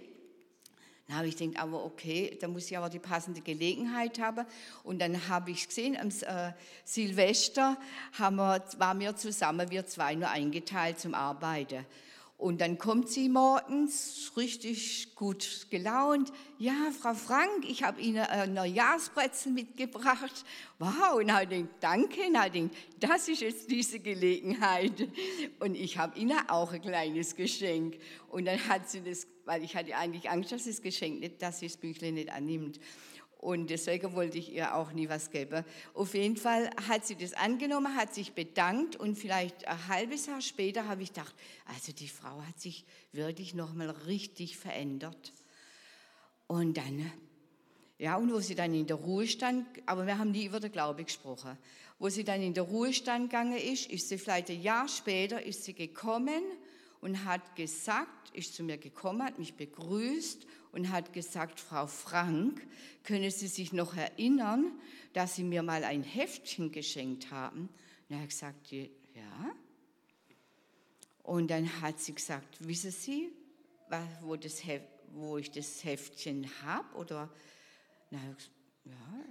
[1.07, 4.45] dann habe ich gedacht, aber okay, da muss ich aber die passende Gelegenheit haben.
[4.84, 6.51] Und dann habe ich gesehen, am äh,
[6.84, 7.78] Silvester
[8.20, 11.86] haben wir, waren wir zusammen, wir zwei nur eingeteilt zum Arbeiten.
[12.38, 16.32] Und dann kommt sie morgens richtig gut gelaunt.
[16.60, 20.46] Ja, Frau Frank, ich habe Ihnen ein Neujahrsbrezel mitgebracht.
[20.78, 22.22] Wow, und ich denke, danke.
[22.28, 25.08] Und ich denke, das ist jetzt diese Gelegenheit.
[25.60, 27.98] Und ich habe Ihnen auch ein kleines Geschenk.
[28.30, 31.60] Und dann hat sie das, weil ich hatte eigentlich Angst, dass das Geschenk nicht, dass
[31.60, 32.80] sie das Büchle nicht annimmt.
[33.40, 35.64] Und deswegen wollte ich ihr auch nie was geben.
[35.94, 40.42] Auf jeden Fall hat sie das angenommen, hat sich bedankt und vielleicht ein halbes Jahr
[40.42, 41.36] später habe ich gedacht,
[41.66, 45.34] also die Frau hat sich wirklich nochmal richtig verändert.
[46.48, 47.12] Und dann,
[48.00, 51.04] ja, und wo sie dann in der Ruhestand, aber wir haben nie über den Glaube
[51.04, 51.58] gesprochen,
[52.00, 55.64] wo sie dann in der Ruhestand gegangen ist, ist sie vielleicht ein Jahr später, ist
[55.64, 56.42] sie gekommen
[57.02, 60.48] und hat gesagt, ist zu mir gekommen, hat mich begrüßt
[60.78, 62.66] und hat gesagt, Frau Frank,
[63.04, 64.80] können Sie sich noch erinnern,
[65.14, 67.70] dass Sie mir mal ein Heftchen geschenkt haben?
[68.08, 69.56] Und er gesagt, ja.
[71.24, 73.32] Und dann hat sie gesagt, wissen Sie,
[74.22, 74.62] wo, das
[75.14, 76.96] wo ich das Heftchen habe?
[76.96, 77.34] Oder,
[78.12, 78.20] na,
[78.86, 79.26] ja.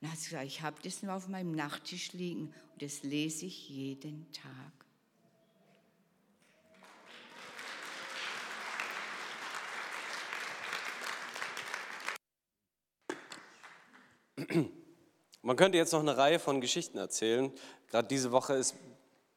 [0.00, 3.46] Dann hat sie gesagt, ich habe das nur auf meinem Nachttisch liegen und das lese
[3.46, 4.83] ich jeden Tag.
[15.42, 17.52] Man könnte jetzt noch eine Reihe von Geschichten erzählen.
[17.88, 18.74] Gerade diese Woche ist,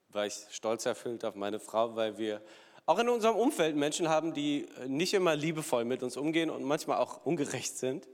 [0.09, 2.41] war ich stolz erfüllt auf meine Frau, weil wir
[2.85, 6.99] auch in unserem Umfeld Menschen haben, die nicht immer liebevoll mit uns umgehen und manchmal
[6.99, 8.07] auch ungerecht sind.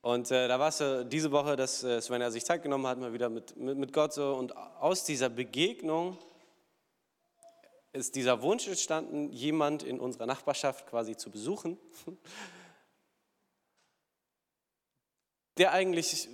[0.00, 2.98] Und äh, da war es äh, diese Woche, dass äh, Svenja sich Zeit genommen hat,
[2.98, 4.34] mal wieder mit, mit, mit Gott so.
[4.34, 6.16] Und aus dieser Begegnung
[7.92, 11.76] ist dieser Wunsch entstanden, jemand in unserer Nachbarschaft quasi zu besuchen
[15.58, 16.28] der eigentlich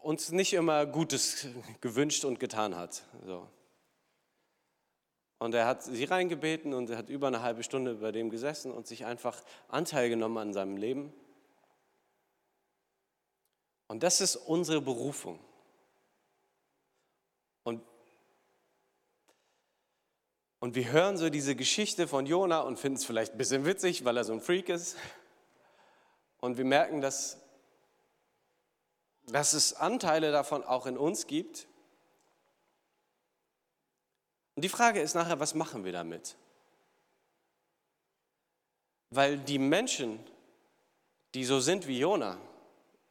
[0.00, 1.46] uns nicht immer Gutes
[1.80, 3.04] gewünscht und getan hat.
[3.24, 3.48] So.
[5.38, 8.72] Und er hat sie reingebeten und er hat über eine halbe Stunde bei dem gesessen
[8.72, 11.12] und sich einfach Anteil genommen an seinem Leben.
[13.88, 15.38] Und das ist unsere Berufung.
[17.62, 17.82] Und,
[20.60, 24.04] und wir hören so diese Geschichte von Jona und finden es vielleicht ein bisschen witzig,
[24.04, 24.96] weil er so ein Freak ist.
[26.40, 27.43] Und wir merken, dass
[29.26, 31.66] dass es Anteile davon auch in uns gibt.
[34.54, 36.36] Und die Frage ist nachher, was machen wir damit?
[39.10, 40.18] Weil die Menschen,
[41.34, 42.38] die so sind wie Jona,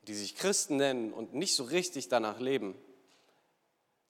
[0.07, 2.75] die sich Christen nennen und nicht so richtig danach leben,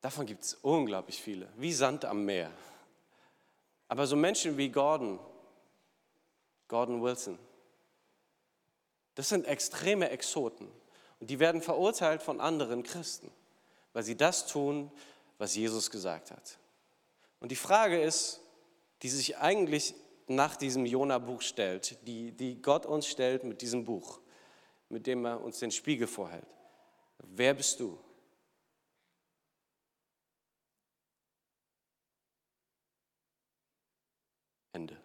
[0.01, 2.51] davon gibt es unglaublich viele, wie Sand am Meer.
[3.87, 5.19] Aber so Menschen wie Gordon,
[6.67, 7.37] Gordon Wilson,
[9.15, 10.67] das sind extreme Exoten.
[11.23, 13.31] Und die werden verurteilt von anderen Christen,
[13.93, 14.91] weil sie das tun,
[15.37, 16.59] was Jesus gesagt hat.
[17.39, 18.41] Und die Frage ist,
[19.03, 19.95] die sich eigentlich
[20.27, 24.19] nach diesem Jona-Buch stellt, die, die Gott uns stellt mit diesem Buch,
[24.89, 26.45] mit dem er uns den Spiegel vorhält.
[27.19, 27.97] Wer bist du?
[34.73, 34.97] Ende.